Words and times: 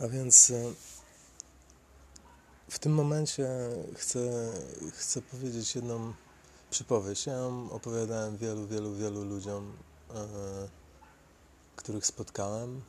A 0.00 0.08
więc 0.08 0.50
e, 0.50 0.72
w 2.68 2.78
tym 2.78 2.92
momencie 2.92 3.48
chcę, 3.94 4.52
chcę 4.92 5.22
powiedzieć 5.22 5.74
jedną 5.74 6.12
przypowieść. 6.70 7.26
Ja 7.26 7.32
ją 7.32 7.70
opowiadałem 7.70 8.36
wielu, 8.36 8.66
wielu, 8.66 8.94
wielu 8.94 9.24
ludziom, 9.24 9.76
e, 10.14 10.14
których 11.76 12.06
spotkałem, 12.06 12.82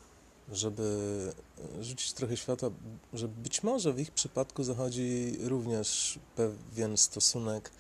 żeby 0.52 1.34
rzucić 1.82 2.14
trochę 2.14 2.38
światła, 2.38 2.70
że 3.14 3.28
być 3.28 3.64
może 3.64 3.94
w 3.94 4.00
ich 4.00 4.12
przypadku 4.12 4.64
zachodzi 4.64 5.38
również 5.42 6.20
pewien 6.36 6.98
stosunek 6.98 7.72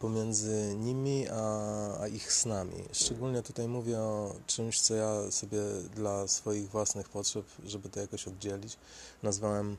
pomiędzy 0.00 0.74
nimi 0.76 1.28
a, 1.28 2.00
a, 2.00 2.08
ich 2.08 2.32
snami. 2.32 2.84
Szczególnie 2.92 3.42
tutaj 3.42 3.68
mówię 3.68 3.98
o 3.98 4.34
czymś, 4.46 4.80
co 4.80 4.94
ja 4.94 5.30
sobie 5.30 5.60
dla 5.94 6.28
swoich 6.28 6.70
własnych 6.70 7.08
potrzeb, 7.08 7.46
żeby 7.64 7.88
to 7.88 8.00
jakoś 8.00 8.28
oddzielić, 8.28 8.76
nazwałem 9.22 9.76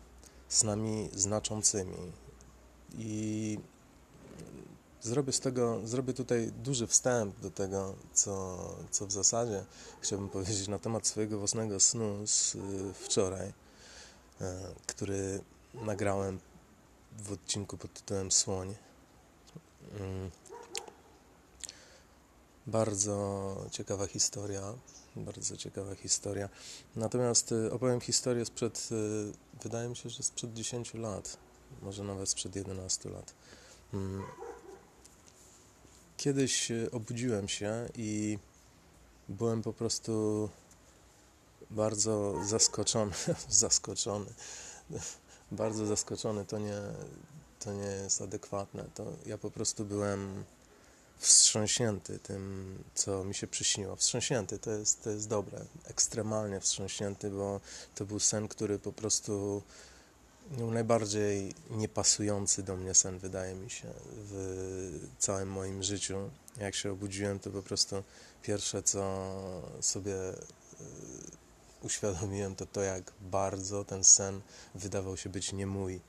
snami 0.50 1.10
znaczącymi. 1.14 2.12
I 2.98 3.60
zrobię 5.02 5.34
z 5.34 5.40
tego, 5.40 5.82
zrobię 5.84 6.14
tutaj 6.14 6.52
duży 6.52 6.88
wstęp 6.88 7.40
do 7.40 7.52
tego, 7.52 7.96
co, 8.14 8.58
co 8.92 9.08
w 9.08 9.12
zasadzie 9.12 9.66
chciałbym 10.02 10.30
powiedzieć 10.36 10.68
na 10.68 10.80
temat 10.80 11.08
swojego 11.08 11.40
własnego 11.40 11.80
snu 11.80 12.28
z 12.28 12.58
wczoraj, 12.94 13.54
e, 14.42 14.60
który 14.88 15.42
nagrałem 15.74 16.40
w 17.18 17.32
odcinku 17.32 17.78
pod 17.78 17.94
tytułem 17.94 18.32
Słoń. 18.32 18.76
Mm. 20.00 20.32
Bardzo 22.68 23.56
ciekawa 23.72 24.08
historia, 24.08 24.74
bardzo 25.16 25.58
ciekawa 25.58 25.96
historia. 25.96 26.50
Natomiast 26.96 27.52
y, 27.52 27.72
opowiem 27.72 28.02
historię 28.02 28.46
sprzed, 28.46 28.90
y, 28.92 29.32
wydaje 29.64 29.90
mi 29.90 29.96
się, 29.96 30.10
że 30.10 30.24
sprzed 30.24 30.54
10 30.54 30.94
lat, 30.94 31.38
może 31.82 32.04
nawet 32.04 32.30
sprzed 32.30 32.56
11 32.56 33.10
lat. 33.10 33.34
Mm. 33.94 34.24
Kiedyś 36.18 36.72
y, 36.72 36.90
obudziłem 36.92 37.48
się 37.48 37.90
i 37.98 38.40
byłem 39.30 39.62
po 39.62 39.74
prostu 39.74 40.50
bardzo 41.72 42.36
zaskoczony, 42.46 43.12
zaskoczony, 43.50 44.34
bardzo 45.52 45.86
zaskoczony, 45.86 46.46
to 46.46 46.60
nie, 46.60 46.82
to 47.64 47.74
nie 47.74 47.92
jest 48.04 48.22
adekwatne. 48.22 48.86
To 48.96 49.06
ja 49.26 49.38
po 49.38 49.52
prostu 49.52 49.86
byłem 49.86 50.44
wstrząśnięty 51.18 52.20
tym, 52.20 52.84
co 52.96 53.24
mi 53.24 53.36
się 53.36 53.48
przyśniło. 53.48 53.96
Wstrząśnięty 53.96 54.60
to 54.60 54.72
jest, 54.72 55.04
to 55.04 55.10
jest 55.10 55.28
dobre, 55.28 55.66
ekstremalnie 55.86 56.60
wstrząśnięty, 56.60 57.30
bo 57.30 57.60
to 57.96 58.06
był 58.06 58.20
sen, 58.20 58.48
który 58.48 58.80
po 58.80 58.92
prostu 58.92 59.62
był 60.58 60.72
najbardziej 60.72 61.56
niepasujący 61.70 62.64
do 62.64 62.76
mnie 62.76 62.94
sen, 62.94 63.20
wydaje 63.20 63.56
mi 63.56 63.70
się, 63.70 63.88
w 64.16 65.08
całym 65.20 65.52
moim 65.52 65.84
życiu. 65.84 66.30
Jak 66.58 66.76
się 66.76 66.92
obudziłem, 66.92 67.40
to 67.40 67.50
po 67.50 67.64
prostu 67.64 68.04
pierwsze, 68.44 68.84
co 68.84 69.32
sobie 69.82 70.16
e, 70.16 70.36
uświadomiłem, 71.84 72.56
to 72.56 72.66
to, 72.66 72.82
jak 72.82 73.12
bardzo 73.22 73.86
ten 73.86 74.04
sen 74.04 74.42
wydawał 74.76 75.18
się 75.18 75.30
być 75.30 75.54
nie 75.54 75.68
mój. 75.68 76.02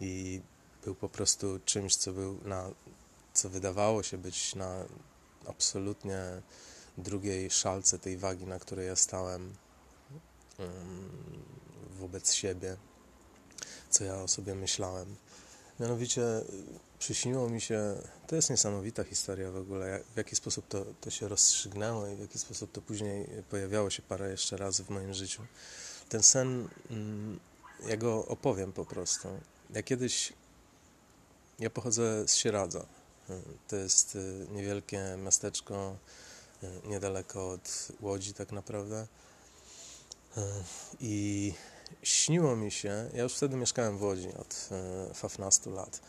I 0.00 0.40
był 0.84 0.94
po 0.94 1.08
prostu 1.08 1.60
czymś, 1.64 1.96
co 1.96 2.12
był 2.12 2.38
na, 2.44 2.70
co 3.34 3.48
wydawało 3.48 4.02
się 4.02 4.18
być 4.18 4.54
na 4.54 4.84
absolutnie 5.46 6.20
drugiej 6.98 7.50
szalce 7.50 7.98
tej 7.98 8.18
wagi, 8.18 8.46
na 8.46 8.58
której 8.58 8.86
ja 8.86 8.96
stałem 8.96 9.54
wobec 11.98 12.32
siebie, 12.32 12.76
co 13.90 14.04
ja 14.04 14.14
o 14.14 14.28
sobie 14.28 14.54
myślałem. 14.54 15.16
Mianowicie 15.80 16.22
przyśniło 16.98 17.48
mi 17.48 17.60
się, 17.60 17.94
to 18.26 18.36
jest 18.36 18.50
niesamowita 18.50 19.04
historia 19.04 19.50
w 19.50 19.56
ogóle, 19.56 19.88
jak, 19.88 20.02
w 20.04 20.16
jaki 20.16 20.36
sposób 20.36 20.68
to, 20.68 20.86
to 21.00 21.10
się 21.10 21.28
rozstrzygnęło 21.28 22.06
i 22.06 22.16
w 22.16 22.20
jaki 22.20 22.38
sposób 22.38 22.72
to 22.72 22.82
później 22.82 23.28
pojawiało 23.50 23.90
się 23.90 24.02
parę 24.02 24.30
jeszcze 24.30 24.56
razy 24.56 24.84
w 24.84 24.90
moim 24.90 25.14
życiu. 25.14 25.42
Ten 26.08 26.22
sen, 26.22 26.68
mm, 26.90 27.40
ja 27.88 27.96
go 27.96 28.26
opowiem 28.26 28.72
po 28.72 28.84
prostu. 28.84 29.28
Ja 29.70 29.82
kiedyś 29.82 30.32
ja 31.58 31.70
pochodzę 31.70 32.28
z 32.28 32.34
Sieradza. 32.34 32.86
To 33.68 33.76
jest 33.76 34.16
y, 34.16 34.46
niewielkie 34.50 35.16
miasteczko 35.18 35.96
y, 36.62 36.88
niedaleko 36.88 37.50
od 37.50 37.88
Łodzi 38.00 38.34
tak 38.34 38.52
naprawdę. 38.52 39.06
Y, 40.36 40.40
I 41.00 41.54
śniło 42.02 42.56
mi 42.56 42.70
się, 42.70 43.10
ja 43.14 43.22
już 43.22 43.34
wtedy 43.34 43.56
mieszkałem 43.56 43.98
w 43.98 44.02
Łodzi 44.02 44.28
od 44.34 44.68
15 45.22 45.70
lat 45.70 46.00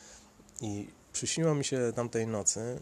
i 0.62 0.88
przyśniło 1.14 1.56
mi 1.56 1.66
się 1.66 1.92
tamtej 1.96 2.28
nocy 2.28 2.82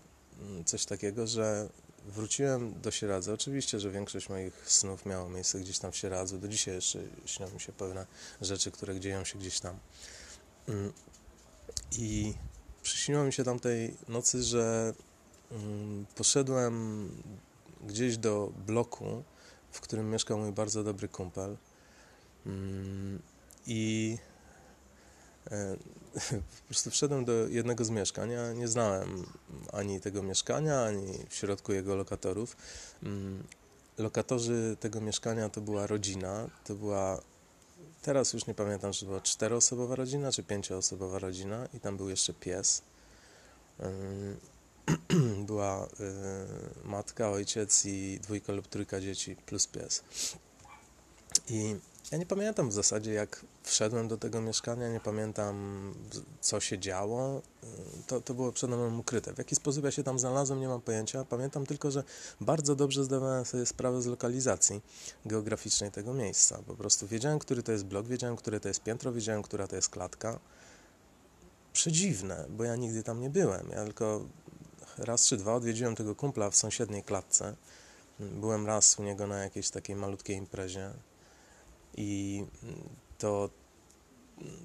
coś 0.65 0.85
takiego, 0.85 1.27
że 1.27 1.69
wróciłem 2.05 2.81
do 2.81 2.91
Sieradza. 2.91 3.33
Oczywiście, 3.33 3.79
że 3.79 3.91
większość 3.91 4.29
moich 4.29 4.71
snów 4.71 5.05
miało 5.05 5.29
miejsce 5.29 5.59
gdzieś 5.59 5.79
tam 5.79 5.91
w 5.91 5.97
Sieradzu. 5.97 6.37
Do 6.37 6.47
dzisiaj 6.47 6.75
jeszcze 6.75 6.99
śnią 7.25 7.49
mi 7.49 7.59
się 7.59 7.71
pewne 7.71 8.05
rzeczy, 8.41 8.71
które 8.71 8.99
dzieją 8.99 9.25
się 9.25 9.39
gdzieś 9.39 9.59
tam. 9.59 9.79
I 11.91 12.33
przyśniło 12.87 13.23
mi 13.23 13.33
się 13.33 13.43
tamtej 13.43 13.93
nocy, 14.07 14.43
że 14.43 14.93
mm, 15.51 16.05
poszedłem 16.15 17.09
gdzieś 17.87 18.17
do 18.17 18.51
bloku, 18.67 19.23
w 19.71 19.81
którym 19.81 20.09
mieszkał 20.09 20.37
mój 20.37 20.51
bardzo 20.51 20.83
dobry 20.83 21.07
kumpel. 21.07 21.57
Mm, 22.45 23.21
I 23.67 24.17
e, 25.51 25.77
po 26.59 26.65
prostu 26.67 26.91
wszedłem 26.91 27.25
do 27.25 27.47
jednego 27.47 27.85
z 27.85 27.89
mieszkań. 27.89 28.29
Ja 28.31 28.53
nie 28.53 28.67
znałem 28.67 29.25
ani 29.73 30.01
tego 30.01 30.23
mieszkania, 30.23 30.83
ani 30.83 31.13
w 31.29 31.35
środku 31.35 31.73
jego 31.73 31.95
lokatorów. 31.95 32.57
Mm, 33.03 33.43
lokatorzy 33.97 34.77
tego 34.79 35.01
mieszkania 35.01 35.49
to 35.49 35.61
była 35.61 35.87
rodzina, 35.87 36.49
to 36.63 36.75
była 36.75 37.21
Teraz 38.07 38.33
już 38.33 38.47
nie 38.47 38.53
pamiętam, 38.53 38.91
czy 38.91 39.05
była 39.05 39.21
czteroosobowa 39.21 39.95
rodzina, 39.95 40.31
czy 40.31 40.43
pięcioosobowa 40.43 41.19
rodzina 41.19 41.67
i 41.73 41.79
tam 41.79 41.97
był 41.97 42.09
jeszcze 42.09 42.33
pies. 42.33 42.81
Była 45.47 45.85
y, 45.85 45.89
matka, 46.87 47.29
ojciec 47.29 47.85
i 47.85 48.19
dwójka 48.23 48.53
lub 48.53 48.67
trójka 48.67 49.01
dzieci 49.01 49.35
plus 49.35 49.67
pies. 49.67 50.03
I 51.49 51.75
ja 52.11 52.17
nie 52.17 52.25
pamiętam 52.25 52.69
w 52.69 52.73
zasadzie, 52.73 53.13
jak 53.13 53.45
wszedłem 53.63 54.07
do 54.07 54.17
tego 54.17 54.41
mieszkania, 54.41 54.89
nie 54.89 54.99
pamiętam, 54.99 55.93
co 56.41 56.59
się 56.59 56.79
działo. 56.79 57.41
To, 58.07 58.21
to 58.21 58.33
było 58.33 58.51
przede 58.51 58.77
mną 58.77 58.99
ukryte. 58.99 59.33
W 59.33 59.37
jaki 59.37 59.55
sposób 59.55 59.85
ja 59.85 59.91
się 59.91 60.03
tam 60.03 60.19
znalazłem, 60.19 60.59
nie 60.59 60.67
mam 60.67 60.81
pojęcia. 60.81 61.25
Pamiętam 61.25 61.65
tylko, 61.65 61.91
że 61.91 62.03
bardzo 62.41 62.75
dobrze 62.75 63.03
zdawałem 63.03 63.45
sobie 63.45 63.65
sprawę 63.65 64.01
z 64.01 64.05
lokalizacji 64.05 64.81
geograficznej 65.25 65.91
tego 65.91 66.13
miejsca. 66.13 66.59
Po 66.67 66.75
prostu 66.75 67.07
wiedziałem, 67.07 67.39
który 67.39 67.63
to 67.63 67.71
jest 67.71 67.85
blok, 67.85 68.07
wiedziałem, 68.07 68.35
które 68.35 68.59
to 68.59 68.67
jest 68.67 68.83
piętro, 68.83 69.13
wiedziałem, 69.13 69.43
która 69.43 69.67
to 69.67 69.75
jest 69.75 69.89
klatka. 69.89 70.39
Przedziwne, 71.73 72.45
bo 72.49 72.63
ja 72.63 72.75
nigdy 72.75 73.03
tam 73.03 73.21
nie 73.21 73.29
byłem. 73.29 73.69
Ja 73.69 73.83
tylko 73.83 74.25
raz 74.97 75.27
czy 75.27 75.37
dwa 75.37 75.55
odwiedziłem 75.55 75.95
tego 75.95 76.15
kumpla 76.15 76.49
w 76.49 76.55
sąsiedniej 76.55 77.03
klatce. 77.03 77.55
Byłem 78.19 78.67
raz 78.67 78.99
u 78.99 79.03
niego 79.03 79.27
na 79.27 79.37
jakiejś 79.37 79.69
takiej 79.69 79.95
malutkiej 79.95 80.37
imprezie 80.37 80.93
i 81.97 82.43
to 83.17 83.49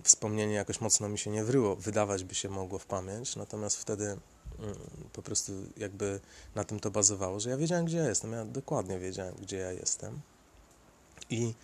wspomnienie 0.02 0.54
jakoś 0.54 0.80
mocno 0.80 1.08
mi 1.08 1.18
się 1.18 1.30
nie 1.30 1.44
wryło, 1.44 1.76
wydawać 1.76 2.24
by 2.24 2.34
się 2.34 2.48
mogło 2.48 2.78
w 2.78 2.86
pamięć, 2.86 3.36
natomiast 3.36 3.76
wtedy 3.76 4.04
mm, 4.04 4.76
po 5.12 5.22
prostu 5.22 5.52
jakby 5.76 6.20
na 6.54 6.64
tym 6.64 6.80
to 6.80 6.90
bazowało, 6.90 7.40
że 7.40 7.50
ja 7.50 7.56
wiedziałem, 7.56 7.84
gdzie 7.84 7.96
ja 7.96 8.08
jestem, 8.08 8.32
ja 8.32 8.44
dokładnie 8.44 8.98
wiedziałem, 8.98 9.34
gdzie 9.40 9.56
ja 9.56 9.72
jestem. 9.72 10.20
I 11.30 11.54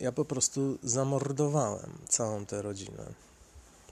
ja 0.00 0.12
po 0.12 0.24
prostu 0.24 0.78
zamordowałem 0.82 1.98
całą 2.08 2.46
tę 2.46 2.62
rodzinę. 2.62 3.06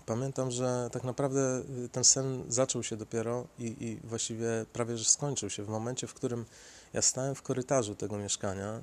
Pamiętam, 0.06 0.50
że 0.50 0.88
tak 0.92 1.04
naprawdę 1.04 1.62
y, 1.84 1.88
ten 1.88 2.04
sen 2.04 2.44
zaczął 2.48 2.82
się 2.82 2.96
dopiero 2.96 3.46
i, 3.58 3.64
i 3.64 3.96
właściwie 4.04 4.66
prawie 4.72 4.96
że 4.96 5.04
skończył 5.04 5.50
się 5.50 5.62
w 5.64 5.68
momencie, 5.68 6.06
w 6.06 6.14
którym 6.14 6.44
ja 6.92 7.02
stałem 7.02 7.34
w 7.34 7.42
korytarzu 7.42 7.94
tego 7.94 8.18
mieszkania 8.18 8.80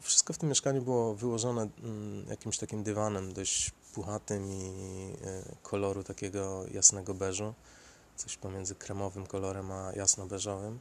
wszystko 0.00 0.32
w 0.32 0.38
tym 0.38 0.48
mieszkaniu 0.48 0.82
było 0.82 1.14
wyłożone 1.14 1.68
mm, 1.82 2.26
jakimś 2.28 2.58
takim 2.58 2.82
dywanem 2.82 3.32
dość 3.32 3.70
puchatym 3.94 4.52
i 4.52 4.70
e, 5.24 5.42
koloru 5.62 6.04
takiego 6.04 6.64
jasnego 6.72 7.14
beżu, 7.14 7.54
coś 8.16 8.36
pomiędzy 8.36 8.74
kremowym 8.74 9.26
kolorem 9.26 9.72
a 9.72 9.92
jasno-beżowym. 9.92 10.78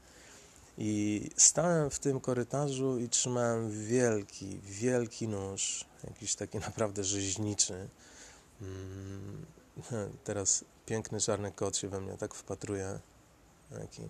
I 0.77 1.29
stałem 1.37 1.89
w 1.89 1.99
tym 1.99 2.19
korytarzu 2.19 2.99
i 2.99 3.09
trzymałem 3.09 3.85
wielki, 3.85 4.59
wielki 4.63 5.27
nóż, 5.27 5.85
jakiś 6.03 6.35
taki 6.35 6.57
naprawdę 6.67 7.03
rzeźniczy. 7.03 7.87
Mm, 8.61 9.45
teraz 10.23 10.65
piękny 10.85 11.21
czarny 11.21 11.51
kot 11.51 11.77
się 11.77 11.87
we 11.87 12.01
mnie 12.01 12.17
tak 12.17 12.33
wpatruje, 12.33 12.99
jaki 13.79 14.01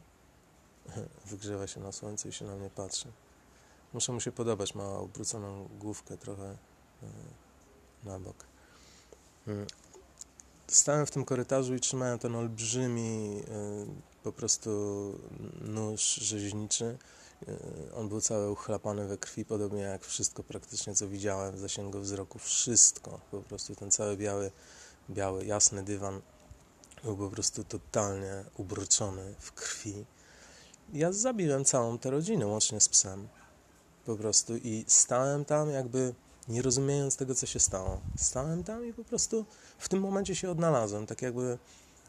wygrzewa 1.30 1.68
się 1.68 1.80
na 1.80 1.92
słońcu 1.92 2.30
i 2.30 2.34
się 2.34 2.46
na 2.46 2.56
mnie 2.56 2.70
patrzy. 2.70 3.08
Muszę 3.96 4.12
mu 4.12 4.20
się 4.20 4.32
podobać, 4.32 4.76
ma 4.76 4.98
obróconą 4.98 5.70
główkę 5.80 6.18
trochę 6.18 6.44
e, 6.44 6.58
na 8.04 8.20
bok. 8.20 8.36
Mm. 9.48 9.68
Stałem 10.68 11.06
w 11.06 11.12
tym 11.12 11.26
korytarzu 11.26 11.76
i 11.76 11.80
trzymałem 11.80 12.20
ten 12.20 12.36
olbrzymi 12.36 13.42
e, 13.42 13.86
po 14.24 14.32
prostu 14.32 14.70
nóż 15.62 16.16
rzeźniczy. 16.16 16.98
E, 17.48 17.58
on 17.96 18.10
był 18.10 18.22
cały 18.22 18.52
uchlapany 18.52 19.08
we 19.08 19.18
krwi, 19.18 19.46
podobnie 19.46 19.82
jak 19.82 20.06
wszystko 20.06 20.44
praktycznie, 20.44 20.96
co 20.96 21.08
widziałem 21.08 21.56
w 21.56 21.60
zasięgu 21.60 22.00
wzroku. 22.00 22.40
Wszystko, 22.40 23.20
po 23.32 23.42
prostu 23.42 23.76
ten 23.76 23.92
cały 23.92 24.18
biały, 24.18 24.52
biały, 25.10 25.46
jasny 25.46 25.84
dywan 25.84 26.22
był 27.04 27.18
po 27.18 27.30
prostu 27.30 27.64
totalnie 27.64 28.46
ubruczony 28.58 29.36
w 29.40 29.52
krwi. 29.52 30.06
Ja 30.94 31.12
zabiłem 31.12 31.66
całą 31.66 31.98
tę 31.98 32.12
rodzinę, 32.12 32.48
łącznie 32.48 32.80
z 32.80 32.90
psem. 32.90 33.28
Po 34.06 34.16
prostu 34.16 34.58
i 34.58 34.86
stałem 34.88 35.46
tam 35.46 35.70
jakby 35.70 36.14
nie 36.48 36.62
rozumiejąc 36.62 37.16
tego, 37.16 37.36
co 37.36 37.46
się 37.46 37.60
stało. 37.60 38.02
Stałem 38.18 38.64
tam 38.64 38.86
i 38.86 38.94
po 38.94 39.04
prostu 39.04 39.46
w 39.78 39.90
tym 39.90 40.00
momencie 40.00 40.36
się 40.36 40.50
odnalazłem, 40.50 41.08
tak 41.08 41.22
jakby 41.22 41.58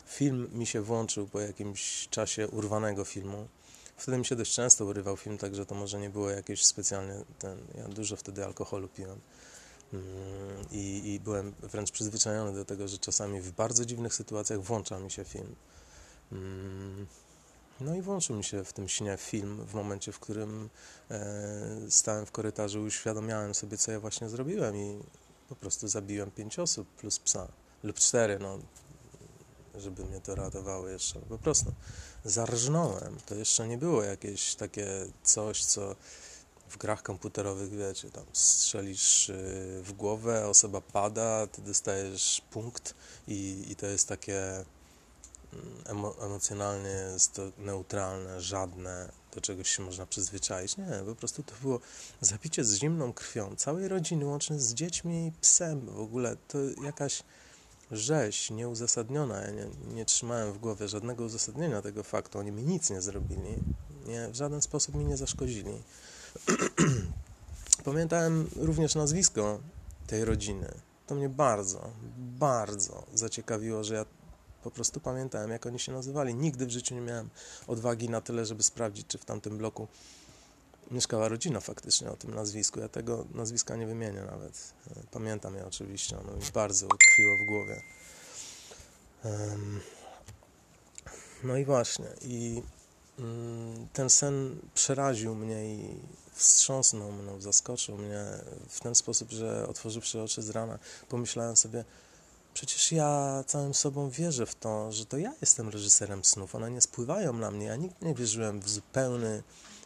film 0.06 0.48
mi 0.52 0.66
się 0.66 0.82
włączył 0.82 1.26
po 1.26 1.40
jakimś 1.40 2.08
czasie 2.08 2.48
urwanego 2.48 3.04
filmu. 3.04 3.48
Wtedy 3.96 4.18
mi 4.18 4.24
się 4.24 4.36
dość 4.36 4.54
często 4.54 4.84
urywał 4.84 5.16
film, 5.16 5.38
także 5.38 5.66
to 5.66 5.74
może 5.74 6.00
nie 6.00 6.10
było 6.10 6.30
jakieś 6.30 6.64
specjalnie 6.64 7.14
ten. 7.38 7.58
Ja 7.74 7.88
dużo 7.88 8.16
wtedy 8.16 8.44
alkoholu 8.44 8.88
piłem. 8.88 9.20
Mm, 9.92 10.04
I, 10.72 11.14
I 11.14 11.20
byłem 11.20 11.54
wręcz 11.62 11.90
przyzwyczajony 11.90 12.52
do 12.52 12.64
tego, 12.64 12.88
że 12.88 12.98
czasami 12.98 13.40
w 13.40 13.52
bardzo 13.52 13.84
dziwnych 13.84 14.14
sytuacjach 14.14 14.60
włącza 14.60 14.98
mi 14.98 15.10
się 15.10 15.24
film. 15.24 15.54
No 17.80 17.94
i 17.94 18.02
włączył 18.02 18.36
mi 18.36 18.44
się 18.44 18.64
w 18.64 18.72
tym 18.72 18.88
śnie 18.88 19.16
film 19.16 19.66
w 19.66 19.74
momencie, 19.74 20.12
w 20.12 20.20
którym 20.20 20.70
e, 21.10 21.20
stałem 21.90 22.26
w 22.26 22.32
korytarzu 22.32 22.82
i 22.82 22.86
uświadomiałem 22.86 23.54
sobie, 23.54 23.78
co 23.78 23.92
ja 23.92 24.00
właśnie 24.00 24.28
zrobiłem 24.28 24.76
i 24.76 24.98
po 25.48 25.56
prostu 25.56 25.88
zabiłem 25.88 26.30
pięć 26.30 26.58
osób 26.58 26.88
plus 26.88 27.18
psa, 27.18 27.48
lub 27.82 27.96
cztery, 27.96 28.38
no, 28.38 28.58
żeby 29.74 30.04
mnie 30.04 30.20
to 30.20 30.34
ratowało 30.34 30.88
jeszcze. 30.88 31.20
Po 31.20 31.38
prostu 31.38 31.72
zarżnąłem. 32.24 33.16
To 33.26 33.34
jeszcze 33.34 33.68
nie 33.68 33.78
było 33.78 34.02
jakieś 34.02 34.54
takie 34.54 34.86
coś, 35.22 35.64
co 35.64 35.96
w 36.68 36.78
grach 36.78 37.02
komputerowych, 37.02 37.70
wiecie, 37.70 38.10
tam 38.10 38.24
strzelisz 38.32 39.28
y, 39.28 39.80
w 39.82 39.92
głowę, 39.92 40.46
osoba 40.46 40.80
pada, 40.80 41.46
ty 41.46 41.62
dostajesz 41.62 42.42
punkt 42.50 42.94
i, 43.28 43.64
i 43.68 43.76
to 43.76 43.86
jest 43.86 44.08
takie 44.08 44.64
emo, 45.84 46.24
emocjonalnie 46.24 46.90
jest 47.12 47.32
to 47.32 47.42
neutralne, 47.58 48.40
żadne, 48.40 49.12
do 49.34 49.40
czegoś 49.40 49.68
się 49.68 49.82
można 49.82 50.06
przyzwyczaić. 50.06 50.76
Nie, 50.76 50.86
po 51.06 51.14
prostu 51.14 51.42
to 51.42 51.52
było 51.62 51.80
zabicie 52.20 52.64
z 52.64 52.74
zimną 52.74 53.12
krwią 53.12 53.56
całej 53.56 53.88
rodziny, 53.88 54.26
łącznie 54.26 54.60
z 54.60 54.74
dziećmi 54.74 55.26
i 55.26 55.32
psem. 55.40 55.80
W 55.86 56.00
ogóle 56.00 56.36
to 56.48 56.58
jakaś 56.84 57.22
rzeź 57.90 58.50
nieuzasadniona. 58.50 59.42
Ja 59.42 59.50
nie, 59.50 59.66
nie 59.94 60.04
trzymałem 60.04 60.52
w 60.52 60.58
głowie 60.58 60.88
żadnego 60.88 61.24
uzasadnienia 61.24 61.82
tego 61.82 62.02
faktu. 62.02 62.38
Oni 62.38 62.52
mi 62.52 62.62
nic 62.62 62.90
nie 62.90 63.02
zrobili. 63.02 63.56
Nie, 64.06 64.28
w 64.28 64.34
żaden 64.34 64.62
sposób 64.62 64.94
mi 64.94 65.04
nie 65.04 65.16
zaszkodzili. 65.16 65.82
Pamiętałem 67.84 68.50
również 68.56 68.94
nazwisko 68.94 69.60
tej 70.06 70.24
rodziny. 70.24 70.74
To 71.06 71.14
mnie 71.14 71.28
bardzo, 71.28 71.90
bardzo 72.18 73.02
zaciekawiło, 73.14 73.84
że 73.84 73.94
ja 73.94 74.04
po 74.66 74.70
prostu 74.70 75.00
pamiętałem, 75.00 75.50
jak 75.50 75.66
oni 75.66 75.78
się 75.78 75.92
nazywali. 75.92 76.34
Nigdy 76.34 76.66
w 76.66 76.70
życiu 76.70 76.94
nie 76.94 77.00
miałem 77.00 77.30
odwagi 77.66 78.08
na 78.08 78.20
tyle, 78.20 78.46
żeby 78.46 78.62
sprawdzić, 78.62 79.06
czy 79.06 79.18
w 79.18 79.24
tamtym 79.24 79.58
bloku 79.58 79.88
mieszkała 80.90 81.28
rodzina 81.28 81.60
faktycznie 81.60 82.10
o 82.10 82.16
tym 82.16 82.34
nazwisku. 82.34 82.80
Ja 82.80 82.88
tego 82.88 83.24
nazwiska 83.34 83.76
nie 83.76 83.86
wymienię 83.86 84.22
nawet. 84.22 84.72
Pamiętam 85.10 85.54
je 85.54 85.66
oczywiście, 85.66 86.18
ono 86.18 86.32
mi 86.32 86.42
bardzo 86.54 86.86
utkwiło 86.86 87.36
w 87.36 87.48
głowie. 87.50 87.82
No 91.44 91.56
i 91.56 91.64
właśnie, 91.64 92.06
i 92.22 92.62
mm, 93.18 93.88
ten 93.92 94.10
sen 94.10 94.60
przeraził 94.74 95.34
mnie 95.34 95.74
i 95.74 96.00
wstrząsnął 96.32 97.12
mną, 97.12 97.40
zaskoczył 97.40 97.98
mnie 97.98 98.24
w 98.68 98.80
ten 98.80 98.94
sposób, 98.94 99.30
że 99.30 99.68
otworzywszy 99.68 100.22
oczy 100.22 100.42
z 100.42 100.50
rana, 100.50 100.78
pomyślałem 101.08 101.56
sobie, 101.56 101.84
przecież 102.56 102.92
ja 102.92 103.44
całym 103.46 103.74
sobą 103.74 104.10
wierzę 104.10 104.46
w 104.46 104.54
to, 104.54 104.92
że 104.92 105.06
to 105.06 105.18
ja 105.18 105.32
jestem 105.40 105.68
reżyserem 105.68 106.24
snów, 106.24 106.54
one 106.54 106.70
nie 106.70 106.80
spływają 106.80 107.32
na 107.32 107.50
mnie. 107.50 107.66
Ja 107.66 107.76
nigdy 107.76 108.06
nie 108.06 108.14
wierzyłem 108.14 108.60
w 108.60 108.68
zupełny 108.68 109.42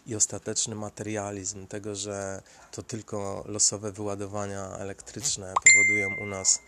i 0.07 0.15
ostateczny 0.15 0.75
materializm 0.75 1.67
tego, 1.67 1.95
że 1.95 2.43
to 2.73 2.83
tylko 2.83 3.45
losowe 3.47 3.93
wyładowania 3.93 4.77
elektryczne 4.79 5.55
powodują 5.65 6.09
u 6.23 6.27
nas 6.27 6.59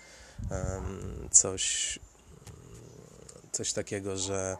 um, 0.50 1.28
coś, 1.30 1.98
coś 3.52 3.72
takiego, 3.72 4.16
że 4.16 4.56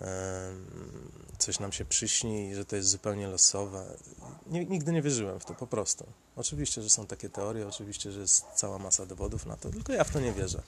um, 0.00 1.12
coś 1.40 1.58
nam 1.58 1.72
się 1.72 1.84
przyśni 1.84 2.54
że 2.54 2.64
to 2.64 2.76
jest 2.76 2.88
zupełnie 2.88 3.28
losowe. 3.28 3.84
Nigdy 4.46 4.92
nie 4.92 5.02
wierzyłem 5.02 5.40
w 5.40 5.44
to, 5.44 5.54
po 5.54 5.66
prostu. 5.66 6.06
Oczywiście, 6.36 6.82
że 6.82 6.90
są 6.90 7.06
takie 7.06 7.28
teorie, 7.28 7.68
oczywiście, 7.68 8.12
że 8.12 8.20
jest 8.20 8.44
cała 8.54 8.78
masa 8.78 9.06
dowodów 9.06 9.46
na 9.46 9.56
to, 9.56 9.70
tylko 9.70 9.92
ja 9.92 10.04
w 10.04 10.10
to 10.10 10.20
nie 10.20 10.32
wierzę 10.32 10.62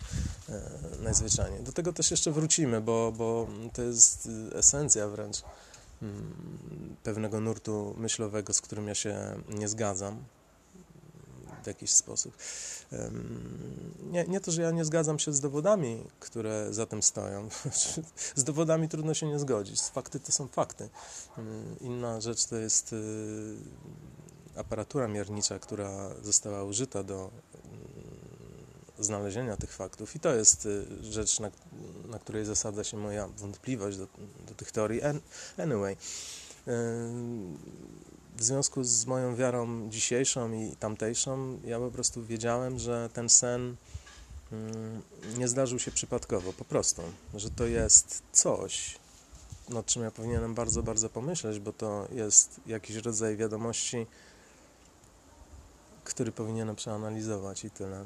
e, 0.49 0.71
najzwyczajniej. 1.01 1.63
Do 1.63 1.73
tego 1.73 1.93
też 1.93 2.11
jeszcze 2.11 2.33
wrócimy, 2.33 2.81
bo, 2.81 3.13
bo 3.13 3.49
to 3.73 3.83
jest 3.83 4.29
esencja 4.55 5.09
wręcz 5.09 5.43
mm, 6.03 6.97
pewnego 7.03 7.41
nurtu 7.41 7.95
myślowego, 7.99 8.53
z 8.53 8.61
którym 8.61 8.89
ja 8.89 8.95
się 8.95 9.43
nie 9.49 9.69
zgadzam 9.69 10.25
w 11.63 11.67
jakiś 11.67 11.91
sposób. 11.91 12.37
Nie, 14.11 14.25
nie 14.25 14.41
to, 14.41 14.51
że 14.51 14.63
ja 14.63 14.71
nie 14.71 14.85
zgadzam 14.85 15.19
się 15.19 15.33
z 15.33 15.41
dowodami, 15.41 16.05
które 16.21 16.69
za 16.71 16.87
tym 16.87 17.03
stoją. 17.03 17.49
z 18.37 18.45
dowodami 18.45 18.89
trudno 18.89 19.15
się 19.15 19.27
nie 19.27 19.39
zgodzić. 19.39 19.83
Fakty 19.83 20.21
to 20.21 20.33
są 20.33 20.49
fakty. 20.49 20.89
Inna 21.81 22.21
rzecz 22.21 22.45
to 22.45 22.57
jest 22.57 22.93
y, 22.93 23.57
aparatura 24.57 25.09
miernicza, 25.09 25.59
która 25.59 26.09
została 26.23 26.65
użyta 26.65 27.03
do 27.03 27.31
znalezienia 28.99 29.57
tych 29.57 29.73
faktów. 29.73 30.17
I 30.17 30.21
to 30.21 30.35
jest 30.35 30.67
y, 30.67 30.87
rzecz, 31.01 31.41
na, 31.41 31.51
na 32.09 32.19
której 32.19 32.45
zasadza 32.45 32.85
się 32.85 32.97
moja 32.97 33.29
wątpliwość 33.29 33.97
do, 33.97 34.07
do 34.49 34.55
tych 34.55 34.73
teorii. 34.73 35.01
Anyway 35.59 35.97
w 38.37 38.43
związku 38.43 38.85
z 38.85 39.07
moją 39.07 39.37
wiarą 39.37 39.91
dzisiejszą 39.91 40.53
i 40.53 40.77
tamtejszą, 40.77 41.61
ja 41.65 41.79
po 41.79 41.91
prostu 41.91 42.25
wiedziałem, 42.25 42.79
że 42.79 43.11
ten 43.13 43.29
sen 43.29 43.77
mm, 44.53 45.03
nie 45.39 45.49
zdarzył 45.49 45.79
się 45.79 45.91
przypadkowo, 45.91 46.53
po 46.53 46.65
prostu, 46.65 47.03
że 47.35 47.51
to 47.51 47.67
jest 47.67 48.23
coś, 48.33 48.99
nad 49.69 49.87
czym 49.87 50.03
ja 50.03 50.11
powinienem 50.11 50.55
bardzo, 50.55 50.83
bardzo 50.83 51.09
pomyśleć, 51.09 51.59
bo 51.59 51.73
to 51.73 52.09
jest 52.13 52.61
jakiś 52.67 52.97
rodzaj 52.97 53.37
wiadomości, 53.37 54.07
który 56.05 56.33
powinienem 56.33 56.77
przeanalizować 56.77 57.65
i 57.65 57.71
tyle. 57.71 58.05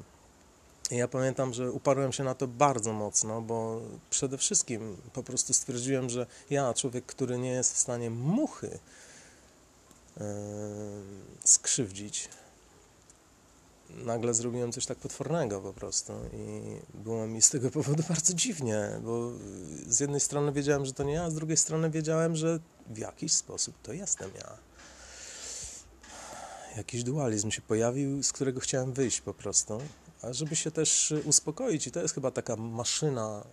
I 0.90 0.96
ja 0.96 1.08
pamiętam, 1.08 1.54
że 1.54 1.72
uparłem 1.72 2.12
się 2.12 2.24
na 2.24 2.34
to 2.34 2.46
bardzo 2.46 2.92
mocno, 2.92 3.40
bo 3.40 3.80
przede 4.10 4.38
wszystkim 4.38 4.96
po 5.12 5.22
prostu 5.22 5.54
stwierdziłem, 5.54 6.10
że 6.10 6.26
ja, 6.50 6.74
człowiek, 6.74 7.06
który 7.06 7.38
nie 7.38 7.50
jest 7.50 7.74
w 7.74 7.78
stanie 7.78 8.10
muchy 8.10 8.78
skrzywdzić. 11.44 12.28
Nagle 13.90 14.34
zrobiłem 14.34 14.72
coś 14.72 14.86
tak 14.86 14.98
potwornego 14.98 15.60
po 15.60 15.72
prostu 15.72 16.12
i 16.32 16.76
było 16.94 17.26
mi 17.26 17.42
z 17.42 17.50
tego 17.50 17.70
powodu 17.80 18.02
bardzo 18.08 18.34
dziwnie, 18.34 19.00
bo 19.02 19.32
z 19.86 20.00
jednej 20.00 20.20
strony 20.20 20.52
wiedziałem, 20.52 20.86
że 20.86 20.92
to 20.92 21.04
nie 21.04 21.12
ja, 21.12 21.22
a 21.24 21.30
z 21.30 21.34
drugiej 21.34 21.56
strony 21.56 21.90
wiedziałem, 21.90 22.36
że 22.36 22.60
w 22.86 22.98
jakiś 22.98 23.32
sposób 23.32 23.74
to 23.82 23.92
jestem 23.92 24.30
ja. 24.34 24.58
Jakiś 26.76 27.04
dualizm 27.04 27.50
się 27.50 27.62
pojawił, 27.62 28.22
z 28.22 28.32
którego 28.32 28.60
chciałem 28.60 28.92
wyjść 28.92 29.20
po 29.20 29.34
prostu, 29.34 29.80
a 30.22 30.32
żeby 30.32 30.56
się 30.56 30.70
też 30.70 31.14
uspokoić 31.24 31.86
i 31.86 31.90
to 31.90 32.02
jest 32.02 32.14
chyba 32.14 32.30
taka 32.30 32.56
maszyna, 32.56 33.44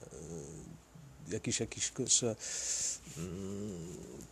jakiś, 1.27 1.59
jakiś 1.59 1.91
kurczę, 1.91 2.35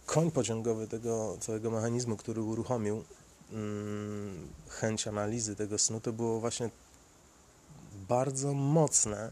koń 0.06 0.32
pociągowy 0.32 0.88
tego 0.88 1.38
całego 1.40 1.72
mechanizmu, 1.72 2.18
który 2.18 2.42
uruchomił 2.42 3.04
mm, 3.52 4.48
chęć 4.70 5.08
analizy 5.08 5.56
tego 5.56 5.78
snu, 5.78 6.00
to 6.00 6.14
było 6.14 6.40
właśnie 6.40 6.70
bardzo 8.10 8.54
mocne, 8.54 9.32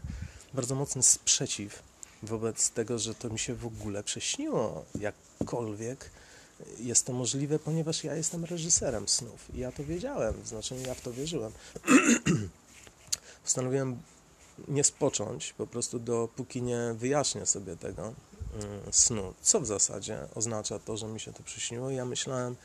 bardzo 0.54 0.74
mocny 0.74 1.02
sprzeciw 1.02 1.82
wobec 2.22 2.70
tego, 2.70 2.98
że 2.98 3.14
to 3.14 3.30
mi 3.30 3.38
się 3.38 3.54
w 3.54 3.66
ogóle 3.66 4.02
prześniło 4.02 4.84
jakkolwiek 5.00 6.10
jest 6.78 7.06
to 7.06 7.12
możliwe, 7.12 7.58
ponieważ 7.58 8.04
ja 8.04 8.14
jestem 8.14 8.44
reżyserem 8.44 9.08
snów 9.08 9.54
i 9.54 9.58
ja 9.58 9.72
to 9.72 9.84
wiedziałem, 9.84 10.34
znaczy 10.44 10.74
ja 10.86 10.94
w 10.94 11.00
to 11.00 11.12
wierzyłem. 11.12 11.52
Postanowiłem 13.44 14.02
nie 14.68 14.84
spocząć 14.84 15.52
po 15.52 15.66
prostu 15.66 15.98
dopóki 15.98 16.62
nie 16.62 16.94
wyjaśnię 16.94 17.46
sobie 17.46 17.76
tego, 17.76 18.14
snu, 18.90 19.34
co 19.42 19.60
w 19.60 19.66
zasadzie 19.66 20.18
oznacza 20.34 20.78
to, 20.78 20.96
że 20.96 21.06
mi 21.06 21.20
się 21.20 21.32
to 21.32 21.42
przyśniło. 21.42 21.90
Ja 21.90 22.04
myślałem, 22.04 22.56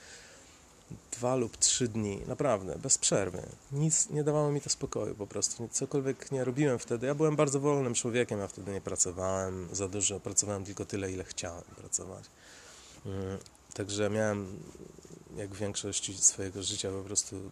dwa 1.12 1.36
lub 1.36 1.58
trzy 1.58 1.88
dni, 1.88 2.22
naprawdę, 2.28 2.76
bez 2.80 2.98
przerwy. 2.98 3.44
Nic 3.72 4.10
nie 4.10 4.24
dawało 4.24 4.52
mi 4.52 4.62
to 4.62 4.70
spokoju 4.70 5.16
po 5.16 5.28
prostu. 5.28 5.70
Cokolwiek 5.72 6.32
nie 6.32 6.44
robiłem 6.44 6.80
wtedy. 6.80 7.08
Ja 7.08 7.16
byłem 7.16 7.36
bardzo 7.36 7.60
wolnym 7.60 7.94
człowiekiem, 7.94 8.40
ja 8.40 8.48
wtedy 8.48 8.72
nie 8.72 8.82
pracowałem 8.82 9.70
za 9.72 9.88
dużo, 9.88 10.20
pracowałem 10.20 10.66
tylko 10.66 10.86
tyle, 10.86 11.12
ile 11.12 11.24
chciałem 11.24 11.64
pracować. 11.64 12.26
Mm, 13.06 13.38
także 13.74 14.10
miałem, 14.10 14.60
jak 15.38 15.50
w 15.50 15.58
większości 15.58 16.18
swojego 16.18 16.64
życia, 16.64 16.92
po 16.92 17.04
prostu 17.04 17.52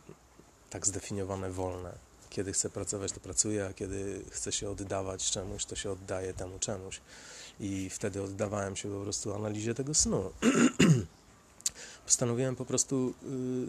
tak 0.70 0.88
zdefiniowane 0.88 1.52
wolne. 1.52 1.94
Kiedy 2.30 2.54
chcę 2.54 2.70
pracować, 2.70 3.12
to 3.12 3.20
pracuję, 3.20 3.66
a 3.66 3.74
kiedy 3.74 4.26
chcę 4.30 4.52
się 4.52 4.70
oddawać 4.70 5.32
czemuś, 5.32 5.66
to 5.66 5.76
się 5.76 5.92
oddaję 5.92 6.34
temu 6.34 6.60
czemuś. 6.60 7.02
I 7.60 7.90
wtedy 7.90 8.22
oddawałem 8.22 8.76
się 8.76 8.90
po 8.90 9.02
prostu 9.02 9.34
analizie 9.34 9.74
tego 9.74 9.94
snu. 9.94 10.32
postanowiłem 12.06 12.56
po 12.56 12.66
prostu 12.66 13.14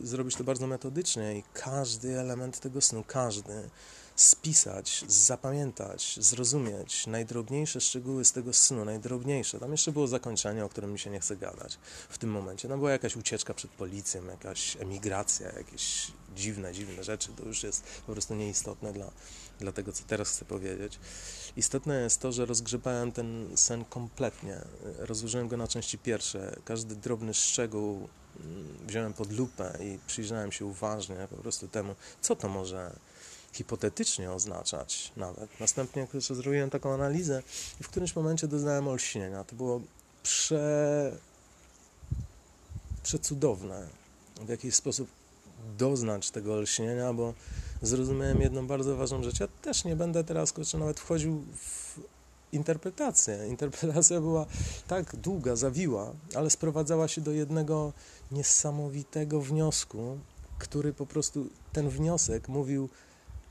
y, 0.02 0.06
zrobić 0.06 0.36
to 0.36 0.44
bardzo 0.44 0.66
metodycznie 0.66 1.38
i 1.38 1.42
każdy 1.52 2.20
element 2.20 2.60
tego 2.60 2.80
snu, 2.80 3.04
każdy 3.06 3.70
spisać, 4.16 5.04
zapamiętać, 5.08 6.18
zrozumieć 6.20 7.06
najdrobniejsze 7.06 7.80
szczegóły 7.80 8.24
z 8.24 8.32
tego 8.32 8.52
snu, 8.52 8.84
najdrobniejsze. 8.84 9.60
Tam 9.60 9.72
jeszcze 9.72 9.92
było 9.92 10.06
zakończenie, 10.06 10.64
o 10.64 10.68
którym 10.68 10.92
mi 10.92 10.98
się 10.98 11.10
nie 11.10 11.20
chce 11.20 11.36
gadać 11.36 11.78
w 12.08 12.18
tym 12.18 12.30
momencie. 12.30 12.68
No 12.68 12.78
była 12.78 12.90
jakaś 12.90 13.16
ucieczka 13.16 13.54
przed 13.54 13.70
policją, 13.70 14.24
jakaś 14.24 14.76
emigracja, 14.76 15.52
jakieś 15.52 16.12
dziwne, 16.36 16.72
dziwne 16.72 17.04
rzeczy. 17.04 17.28
To 17.36 17.44
już 17.44 17.62
jest 17.62 17.84
po 18.06 18.12
prostu 18.12 18.34
nieistotne 18.34 18.92
dla, 18.92 19.10
dla 19.60 19.72
tego, 19.72 19.92
co 19.92 20.04
teraz 20.06 20.30
chcę 20.30 20.44
powiedzieć. 20.44 20.98
Istotne 21.56 22.00
jest 22.00 22.20
to, 22.20 22.32
że 22.32 22.46
rozgrzebałem 22.46 23.12
ten 23.12 23.56
sen 23.56 23.84
kompletnie. 23.84 24.60
Rozłożyłem 24.98 25.48
go 25.48 25.56
na 25.56 25.68
części 25.68 25.98
pierwsze. 25.98 26.56
Każdy 26.64 26.96
drobny 26.96 27.34
szczegół 27.34 28.08
mm, 28.40 28.86
wziąłem 28.86 29.12
pod 29.12 29.32
lupę 29.32 29.78
i 29.80 29.98
przyjrzałem 30.06 30.52
się 30.52 30.64
uważnie 30.64 31.16
po 31.30 31.36
prostu 31.36 31.68
temu, 31.68 31.94
co 32.20 32.36
to 32.36 32.48
może 32.48 32.96
hipotetycznie 33.52 34.32
oznaczać 34.32 35.12
nawet. 35.16 35.60
Następnie 35.60 36.06
zrobiłem 36.20 36.70
taką 36.70 36.94
analizę 36.94 37.42
i 37.80 37.84
w 37.84 37.88
którymś 37.88 38.16
momencie 38.16 38.48
doznałem 38.48 38.88
olśnienia. 38.88 39.44
To 39.44 39.56
było 39.56 39.80
prze... 40.22 41.12
przecudowne 43.02 43.88
w 44.40 44.48
jakiś 44.48 44.74
sposób 44.74 45.08
doznać 45.78 46.30
tego 46.30 46.54
olśnienia, 46.54 47.12
bo 47.12 47.34
zrozumiałem 47.82 48.40
jedną 48.40 48.66
bardzo 48.66 48.96
ważną 48.96 49.22
rzecz. 49.22 49.40
Ja 49.40 49.48
też 49.62 49.84
nie 49.84 49.96
będę 49.96 50.24
teraz 50.24 50.52
kurczę, 50.52 50.78
nawet 50.78 51.00
wchodził 51.00 51.44
w 51.56 52.00
interpretację. 52.52 53.46
Interpretacja 53.48 54.20
była 54.20 54.46
tak 54.88 55.16
długa, 55.16 55.56
zawiła, 55.56 56.12
ale 56.34 56.50
sprowadzała 56.50 57.08
się 57.08 57.20
do 57.20 57.32
jednego 57.32 57.92
niesamowitego 58.32 59.40
wniosku, 59.40 60.18
który 60.58 60.92
po 60.92 61.06
prostu 61.06 61.46
ten 61.72 61.88
wniosek 61.88 62.48
mówił 62.48 62.88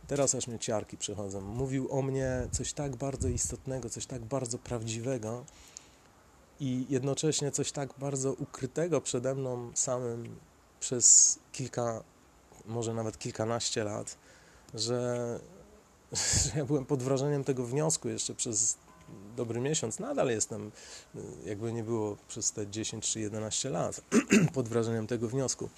Teraz 0.07 0.35
aż 0.35 0.47
mnie 0.47 0.59
ciarki 0.59 0.97
przychodzą. 0.97 1.41
Mówił 1.41 1.91
o 1.91 2.01
mnie 2.01 2.47
coś 2.51 2.73
tak 2.73 2.95
bardzo 2.95 3.27
istotnego, 3.27 3.89
coś 3.89 4.05
tak 4.05 4.21
bardzo 4.21 4.57
prawdziwego 4.57 5.45
i 6.59 6.85
jednocześnie 6.89 7.51
coś 7.51 7.71
tak 7.71 7.89
bardzo 7.99 8.33
ukrytego 8.33 9.01
przede 9.01 9.35
mną 9.35 9.71
samym 9.75 10.35
przez 10.79 11.39
kilka, 11.51 12.03
może 12.65 12.93
nawet 12.93 13.17
kilkanaście 13.17 13.83
lat, 13.83 14.17
że, 14.73 15.39
że 16.43 16.59
ja 16.59 16.65
byłem 16.65 16.85
pod 16.85 17.03
wrażeniem 17.03 17.43
tego 17.43 17.65
wniosku 17.65 18.09
jeszcze 18.09 18.35
przez 18.35 18.77
dobry 19.35 19.59
miesiąc. 19.59 19.99
Nadal 19.99 20.29
jestem, 20.29 20.71
jakby 21.45 21.73
nie 21.73 21.83
było 21.83 22.17
przez 22.27 22.51
te 22.51 22.67
10 22.67 23.11
czy 23.11 23.19
11 23.19 23.69
lat, 23.69 24.01
pod 24.53 24.67
wrażeniem 24.67 25.07
tego 25.07 25.27
wniosku. 25.27 25.69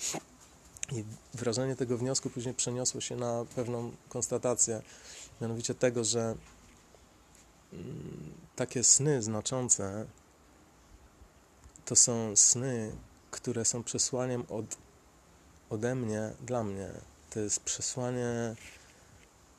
I 0.92 1.04
wrażenie 1.34 1.76
tego 1.76 1.98
wniosku 1.98 2.30
później 2.30 2.54
przeniosło 2.54 3.02
się 3.02 3.16
na 3.16 3.46
pewną 3.56 3.92
konstatację, 4.10 4.82
mianowicie 5.42 5.76
tego, 5.76 6.04
że 6.04 6.36
mm, 7.74 8.34
takie 8.56 8.84
sny 8.84 9.22
znaczące 9.22 10.06
to 11.86 11.96
są 11.96 12.36
sny, 12.36 12.96
które 13.32 13.66
są 13.66 13.84
przesłaniem 13.84 14.44
od, 14.50 14.78
ode 15.70 15.96
mnie 15.96 16.32
dla 16.46 16.64
mnie. 16.64 16.90
To 17.30 17.40
jest 17.40 17.60
przesłanie 17.60 18.56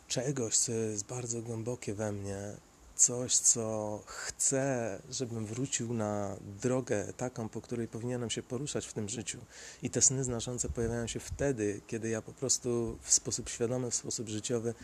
czegoś, 0.09 0.57
co 0.57 0.73
jest 0.73 1.07
bardzo 1.07 1.43
głębokie 1.43 1.95
we 1.95 2.13
mnie, 2.13 2.57
coś, 2.97 3.37
co 3.37 4.01
chcę, 4.07 4.99
żebym 5.11 5.47
wrócił 5.47 5.95
na 5.95 6.37
drogę 6.63 7.13
taką, 7.17 7.49
po 7.49 7.61
której 7.61 7.89
powinienem 7.89 8.31
się 8.31 8.43
poruszać 8.43 8.87
w 8.87 8.93
tym 8.93 9.09
życiu. 9.09 9.39
I 9.83 9.91
te 9.91 10.03
sny 10.03 10.25
znaczące 10.25 10.69
pojawiają 10.69 11.07
się 11.07 11.21
wtedy, 11.21 11.81
kiedy 11.87 12.09
ja 12.09 12.23
po 12.23 12.33
prostu 12.33 12.99
w 13.03 13.13
sposób 13.13 13.49
świadomy, 13.49 13.91
w 13.91 13.95
sposób 13.95 14.29
życiowy 14.29 14.75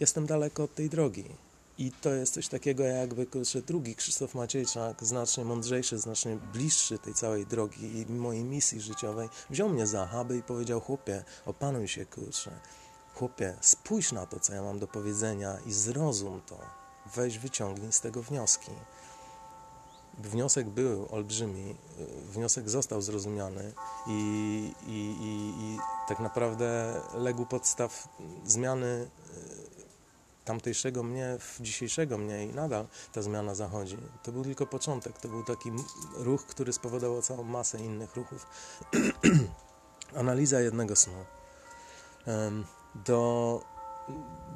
jestem 0.00 0.26
daleko 0.26 0.62
od 0.62 0.74
tej 0.74 0.90
drogi. 0.90 1.24
I 1.78 1.92
to 1.92 2.10
jest 2.10 2.34
coś 2.34 2.48
takiego, 2.48 2.82
jakby 2.82 3.26
kurczę, 3.26 3.62
drugi 3.62 3.96
Krzysztof 3.96 4.34
Maciejczak, 4.34 5.04
znacznie 5.04 5.44
mądrzejszy, 5.44 5.98
znacznie 5.98 6.36
bliższy 6.52 6.98
tej 6.98 7.14
całej 7.14 7.46
drogi 7.46 7.98
i 7.98 8.12
mojej 8.12 8.44
misji 8.44 8.80
życiowej, 8.80 9.28
wziął 9.50 9.68
mnie 9.68 9.86
za 9.86 10.06
haby 10.06 10.36
i 10.36 10.42
powiedział, 10.42 10.80
chłopie, 10.80 11.24
opanuj 11.46 11.88
się, 11.88 12.06
kurczę. 12.06 12.50
Chłopie, 13.14 13.56
spójrz 13.60 14.12
na 14.12 14.26
to, 14.26 14.40
co 14.40 14.54
ja 14.54 14.62
mam 14.62 14.78
do 14.78 14.86
powiedzenia 14.86 15.58
i 15.66 15.72
zrozum 15.72 16.40
to 16.46 16.58
weź 17.14 17.38
wyciągnij 17.38 17.92
z 17.92 18.00
tego 18.00 18.22
wnioski. 18.22 18.70
Wniosek 20.18 20.68
był 20.68 21.08
olbrzymi, 21.10 21.76
wniosek 22.24 22.70
został 22.70 23.02
zrozumiany 23.02 23.72
i, 24.06 24.72
i, 24.86 25.16
i, 25.20 25.64
i 25.64 25.78
tak 26.08 26.20
naprawdę 26.20 27.00
legł 27.14 27.46
podstaw 27.46 28.08
zmiany 28.44 29.10
tamtejszego 30.48 31.02
mnie 31.02 31.36
w 31.38 31.60
dzisiejszego 31.60 32.18
mnie 32.18 32.46
i 32.46 32.54
nadal 32.54 32.86
ta 33.12 33.22
zmiana 33.22 33.54
zachodzi. 33.54 33.96
To 34.22 34.32
był 34.32 34.44
tylko 34.44 34.66
początek, 34.66 35.18
to 35.18 35.28
był 35.28 35.44
taki 35.44 35.70
ruch, 36.16 36.46
który 36.46 36.72
spowodował 36.72 37.22
całą 37.22 37.42
masę 37.42 37.78
innych 37.78 38.16
ruchów. 38.16 38.46
Analiza 40.20 40.60
jednego 40.60 40.96
snu. 40.96 41.24
Do 42.94 43.60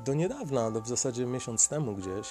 do 0.05 0.15
niedawna, 0.15 0.71
do 0.71 0.81
w 0.81 0.89
zasadzie 0.89 1.27
miesiąc 1.27 1.69
temu 1.69 1.95
gdzieś, 1.95 2.29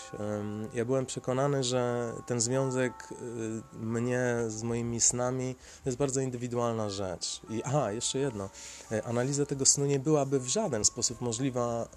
ja 0.74 0.86
byłem 0.86 1.06
przekonany, 1.06 1.64
że 1.64 2.14
ten 2.26 2.42
związek 2.42 2.94
y, 3.12 3.78
mnie 3.78 4.36
z 4.48 4.64
moimi 4.64 5.02
snami 5.02 5.56
jest 5.86 5.98
bardzo 5.98 6.22
indywidualna 6.22 6.90
rzecz. 6.90 7.42
I 7.50 7.64
aha, 7.64 7.92
jeszcze 7.92 8.20
jedno. 8.20 8.50
E, 8.92 9.04
analiza 9.04 9.46
tego 9.46 9.66
snu 9.66 9.86
nie 9.86 10.00
byłaby 10.00 10.40
w 10.40 10.48
żaden 10.48 10.86
sposób 10.86 11.22
możliwa, 11.22 11.88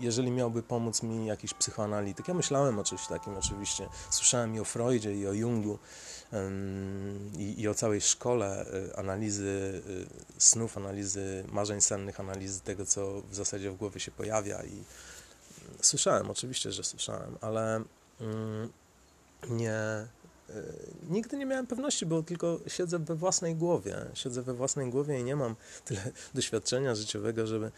jeżeli 0.00 0.30
miałby 0.30 0.62
pomóc 0.62 1.02
mi 1.02 1.26
jakiś 1.26 1.54
psychoanalityk. 1.54 2.28
Ja 2.28 2.34
myślałem 2.34 2.78
o 2.78 2.84
czymś 2.84 3.06
takim 3.06 3.36
oczywiście. 3.36 3.88
Słyszałem 4.10 4.54
i 4.54 4.60
o 4.60 4.64
Freudzie, 4.64 5.14
i 5.14 5.26
o 5.26 5.32
Jungu 5.32 5.78
i, 7.38 7.60
i 7.60 7.68
o 7.68 7.74
całej 7.74 8.00
szkole 8.00 8.66
y, 8.74 8.96
analizy 8.96 9.82
y, 9.88 10.06
snów, 10.38 10.76
analizy 10.76 11.44
marzeń 11.52 11.80
sennych, 11.80 12.20
analizy 12.20 12.60
tego, 12.60 12.86
co 12.86 13.22
w 13.30 13.34
zasadzie 13.34 13.70
w 13.70 13.76
głowie 13.76 14.00
się 14.00 14.10
pojawia 14.10 14.62
i 14.62 14.82
słyszałem, 15.80 16.30
oczywiście, 16.30 16.72
że 16.72 16.84
słyszałem, 16.84 17.36
ale 17.40 17.82
mm, 18.20 18.72
nie, 19.48 20.06
nigdy 21.08 21.36
nie 21.36 21.46
miałem 21.46 21.66
pewności, 21.66 22.06
bo 22.06 22.22
tylko 22.22 22.60
siedzę 22.66 22.98
we 22.98 23.14
własnej 23.14 23.56
głowie. 23.56 23.96
Siedzę 24.14 24.42
we 24.42 24.54
własnej 24.54 24.90
głowie 24.90 25.20
i 25.20 25.24
nie 25.24 25.36
mam 25.36 25.56
tyle 25.84 26.00
doświadczenia 26.34 26.94
życiowego, 26.94 27.46
żeby 27.46 27.70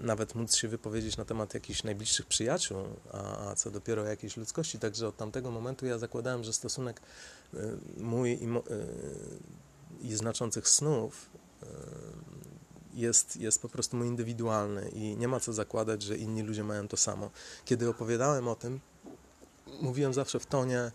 nawet 0.00 0.34
móc 0.34 0.56
się 0.56 0.68
wypowiedzieć 0.68 1.16
na 1.16 1.24
temat 1.24 1.54
jakichś 1.54 1.82
najbliższych 1.82 2.26
przyjaciół, 2.26 2.78
a, 3.12 3.54
co 3.54 3.70
dopiero 3.70 4.04
jakiejś 4.04 4.36
ludzkości. 4.36 4.78
Także 4.78 5.08
od 5.08 5.16
tamtego 5.16 5.50
momentu 5.50 5.86
ja 5.86 5.98
zakładałem, 5.98 6.44
że 6.44 6.52
stosunek 6.52 7.00
e, 7.54 7.58
mój 7.96 8.30
i, 8.30 8.46
e, 8.46 8.60
i 10.00 10.14
znaczących 10.14 10.68
snów 10.68 11.30
e, 11.62 11.66
jest, 12.94 13.36
jest 13.36 13.62
po 13.62 13.68
prostu 13.68 13.96
mój 13.96 14.06
indywidualny 14.06 14.88
i 14.88 15.16
nie 15.16 15.28
ma 15.28 15.40
co 15.40 15.52
zakładać, 15.52 16.02
że 16.02 16.16
inni 16.16 16.42
ludzie 16.42 16.64
mają 16.64 16.88
to 16.88 16.96
samo. 16.96 17.30
Kiedy 17.64 17.88
opowiadałem 17.88 18.48
o 18.48 18.54
tym, 18.54 18.80
mówiłem 19.80 20.14
zawsze 20.14 20.40
w 20.40 20.46
tonie 20.46 20.92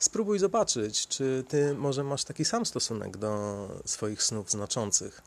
spróbuj 0.00 0.38
zobaczyć, 0.38 1.06
czy 1.06 1.44
ty 1.48 1.74
może 1.74 2.04
masz 2.04 2.24
taki 2.24 2.44
sam 2.44 2.66
stosunek 2.66 3.16
do 3.16 3.68
swoich 3.84 4.22
snów 4.22 4.50
znaczących. 4.50 5.22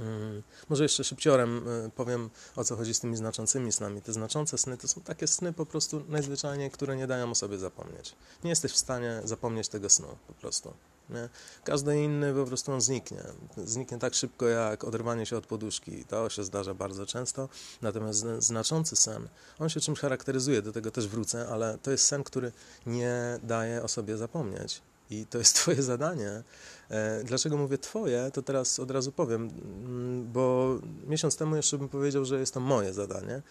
Mm, 0.00 0.42
może 0.68 0.82
jeszcze 0.82 1.04
szybciorem 1.04 1.68
y, 1.68 1.90
powiem, 1.90 2.30
o 2.56 2.64
co 2.64 2.76
chodzi 2.76 2.94
z 2.94 3.00
tymi 3.00 3.16
znaczącymi 3.16 3.72
snami. 3.72 4.02
Te 4.02 4.12
znaczące 4.12 4.58
sny 4.58 4.76
to 4.76 4.88
są 4.88 5.00
takie 5.00 5.26
sny 5.26 5.52
po 5.52 5.66
prostu 5.66 6.02
najzwyczajniej, 6.08 6.70
które 6.70 6.96
nie 6.96 7.06
dają 7.06 7.30
o 7.30 7.34
sobie 7.34 7.58
zapomnieć. 7.58 8.14
Nie 8.44 8.50
jesteś 8.50 8.72
w 8.72 8.76
stanie 8.76 9.20
zapomnieć 9.24 9.68
tego 9.68 9.88
snu 9.88 10.08
po 10.26 10.32
prostu. 10.32 10.72
Nie? 11.10 11.28
Każdy 11.64 12.02
inny 12.02 12.34
po 12.34 12.44
prostu 12.44 12.72
on 12.72 12.80
zniknie. 12.80 13.22
Zniknie 13.56 13.98
tak 13.98 14.14
szybko 14.14 14.46
jak 14.46 14.84
oderwanie 14.84 15.26
się 15.26 15.36
od 15.36 15.46
poduszki. 15.46 16.04
To 16.04 16.30
się 16.30 16.44
zdarza 16.44 16.74
bardzo 16.74 17.06
często. 17.06 17.48
Natomiast 17.82 18.26
znaczący 18.38 18.96
sen, 18.96 19.28
on 19.58 19.68
się 19.68 19.80
czymś 19.80 19.98
charakteryzuje, 19.98 20.62
do 20.62 20.72
tego 20.72 20.90
też 20.90 21.08
wrócę, 21.08 21.48
ale 21.48 21.78
to 21.82 21.90
jest 21.90 22.06
sen, 22.06 22.24
który 22.24 22.52
nie 22.86 23.38
daje 23.42 23.82
o 23.82 23.88
sobie 23.88 24.16
zapomnieć. 24.16 24.82
i 25.10 25.26
to 25.26 25.38
jest 25.38 25.54
Twoje 25.60 25.82
zadanie. 25.82 26.42
E, 26.90 27.24
dlaczego 27.24 27.56
mówię 27.56 27.78
Twoje, 27.78 28.30
to 28.32 28.42
teraz 28.42 28.80
od 28.80 28.90
razu 28.90 29.12
powiem, 29.12 29.50
mm, 29.84 30.32
bo 30.32 30.74
miesiąc 31.06 31.36
temu 31.36 31.56
jeszcze 31.56 31.78
bym 31.78 31.88
powiedział, 31.88 32.24
że 32.24 32.40
jest 32.40 32.54
to 32.54 32.60
moje 32.60 32.92
zadanie, 32.92 33.42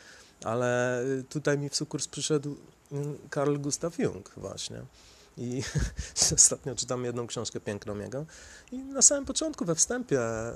ale 0.44 1.04
tutaj 1.30 1.58
mi 1.58 1.70
w 1.70 1.76
sukurs 1.76 2.08
przyszedł 2.08 2.56
mm, 2.92 3.18
Carl 3.34 3.58
Gustav 3.58 3.92
Jung 4.00 4.32
właśnie. 4.38 4.82
I 5.38 5.64
ostatnio 6.36 6.76
czytam 6.76 7.06
jedną 7.06 7.28
książkę 7.28 7.60
piękną 7.60 8.00
jego. 8.00 8.26
I 8.72 8.78
na 8.78 9.02
samym 9.02 9.26
początku, 9.26 9.66
we 9.66 9.76
wstępie, 9.76 10.22
e, 10.22 10.54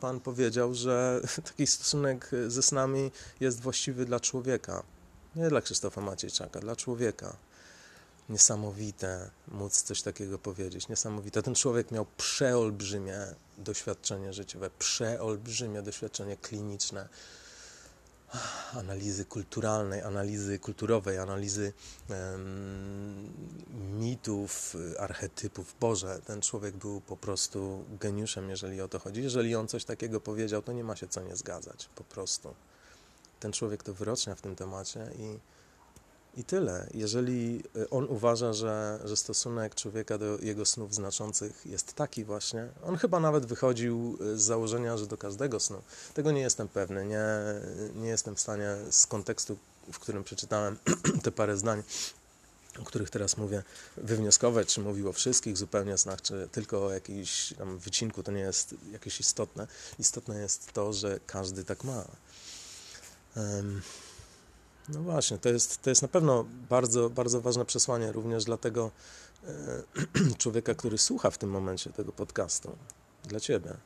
pan 0.00 0.20
powiedział, 0.20 0.74
że 0.74 1.20
taki 1.48 1.66
stosunek 1.66 2.30
ze 2.48 2.62
snami 2.62 3.10
jest 3.40 3.60
właściwy 3.60 4.04
dla 4.04 4.20
człowieka. 4.20 4.82
Nie 5.36 5.48
dla 5.48 5.60
Krzysztofa 5.60 6.00
Maciejczaka, 6.00 6.60
dla 6.60 6.76
człowieka. 6.76 7.36
Niesamowite 8.28 9.30
móc 9.48 9.82
coś 9.82 10.02
takiego 10.02 10.38
powiedzieć. 10.38 10.88
Niesamowite. 10.88 11.42
Ten 11.42 11.54
człowiek 11.54 11.90
miał 11.90 12.06
przeolbrzymie 12.16 13.18
doświadczenie 13.58 14.32
życiowe, 14.32 14.70
przeolbrzymie 14.78 15.82
doświadczenie 15.82 16.36
kliniczne 16.36 17.08
analizy 18.72 19.24
kulturalnej, 19.24 20.02
analizy 20.02 20.58
kulturowej, 20.58 21.18
analizy 21.18 21.72
um, 22.08 23.32
mitów, 23.98 24.76
archetypów. 24.98 25.74
Boże, 25.80 26.20
ten 26.26 26.40
człowiek 26.40 26.76
był 26.76 27.00
po 27.00 27.16
prostu 27.16 27.84
geniuszem, 28.00 28.50
jeżeli 28.50 28.80
o 28.80 28.88
to 28.88 28.98
chodzi. 28.98 29.22
Jeżeli 29.22 29.54
on 29.54 29.68
coś 29.68 29.84
takiego 29.84 30.20
powiedział, 30.20 30.62
to 30.62 30.72
nie 30.72 30.84
ma 30.84 30.96
się 30.96 31.08
co 31.08 31.22
nie 31.22 31.36
zgadzać, 31.36 31.88
po 31.94 32.04
prostu. 32.04 32.54
Ten 33.40 33.52
człowiek 33.52 33.82
to 33.82 33.94
wyrocznia 33.94 34.34
w 34.34 34.40
tym 34.40 34.56
temacie 34.56 35.10
i 35.18 35.38
i 36.36 36.44
tyle. 36.44 36.86
Jeżeli 36.94 37.62
y, 37.76 37.90
on 37.90 38.04
uważa, 38.04 38.52
że, 38.52 39.00
że 39.04 39.16
stosunek 39.16 39.74
człowieka 39.74 40.18
do 40.18 40.38
jego 40.38 40.66
snów 40.66 40.94
znaczących 40.94 41.66
jest 41.66 41.94
taki 41.94 42.24
właśnie, 42.24 42.68
on 42.84 42.96
chyba 42.96 43.20
nawet 43.20 43.46
wychodził 43.46 44.18
y, 44.20 44.38
z 44.38 44.42
założenia, 44.42 44.96
że 44.96 45.06
do 45.06 45.16
każdego 45.16 45.60
snu. 45.60 45.82
Tego 46.14 46.32
nie 46.32 46.40
jestem 46.40 46.68
pewny. 46.68 47.06
Nie, 47.06 47.24
nie 47.94 48.08
jestem 48.08 48.34
w 48.34 48.40
stanie 48.40 48.76
z 48.90 49.06
kontekstu, 49.06 49.56
w 49.92 49.98
którym 49.98 50.24
przeczytałem 50.24 50.76
te 51.24 51.32
parę 51.32 51.56
zdań, 51.56 51.82
o 52.82 52.84
których 52.84 53.10
teraz 53.10 53.36
mówię, 53.36 53.62
wywnioskować, 53.96 54.68
czy 54.74 54.80
mówił 54.80 55.08
o 55.08 55.12
wszystkich 55.12 55.56
zupełnie 55.56 55.98
snach, 55.98 56.22
czy 56.22 56.48
tylko 56.52 56.86
o 56.86 56.92
jakimś 56.92 57.54
wycinku, 57.78 58.22
to 58.22 58.32
nie 58.32 58.40
jest 58.40 58.74
jakieś 58.92 59.20
istotne. 59.20 59.66
Istotne 59.98 60.38
jest 60.38 60.72
to, 60.72 60.92
że 60.92 61.20
każdy 61.26 61.64
tak 61.64 61.84
ma. 61.84 62.04
Um, 63.36 63.82
no 64.88 65.00
właśnie, 65.00 65.38
to 65.38 65.48
jest, 65.48 65.82
to 65.82 65.90
jest 65.90 66.02
na 66.02 66.08
pewno 66.08 66.44
bardzo, 66.70 67.10
bardzo 67.10 67.40
ważne 67.40 67.64
przesłanie 67.64 68.12
również 68.12 68.44
dla 68.44 68.56
tego 68.56 68.90
e, 69.44 69.82
człowieka, 70.38 70.74
który 70.74 70.98
słucha 70.98 71.30
w 71.30 71.38
tym 71.38 71.50
momencie 71.50 71.90
tego 71.90 72.12
podcastu. 72.12 72.76
Dla 73.24 73.40
ciebie. 73.40 73.76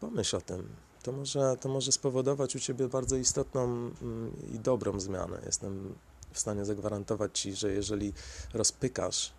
Pomyśl 0.00 0.36
o 0.36 0.40
tym. 0.40 0.68
To 1.02 1.12
może, 1.12 1.56
to 1.60 1.68
może 1.68 1.92
spowodować 1.92 2.56
u 2.56 2.60
ciebie 2.60 2.88
bardzo 2.88 3.16
istotną 3.16 3.64
mm, 3.64 4.32
i 4.54 4.58
dobrą 4.58 5.00
zmianę. 5.00 5.42
Jestem 5.46 5.94
w 6.32 6.38
stanie 6.38 6.64
zagwarantować 6.64 7.40
ci, 7.40 7.54
że 7.54 7.72
jeżeli 7.72 8.12
rozpykasz 8.54 9.32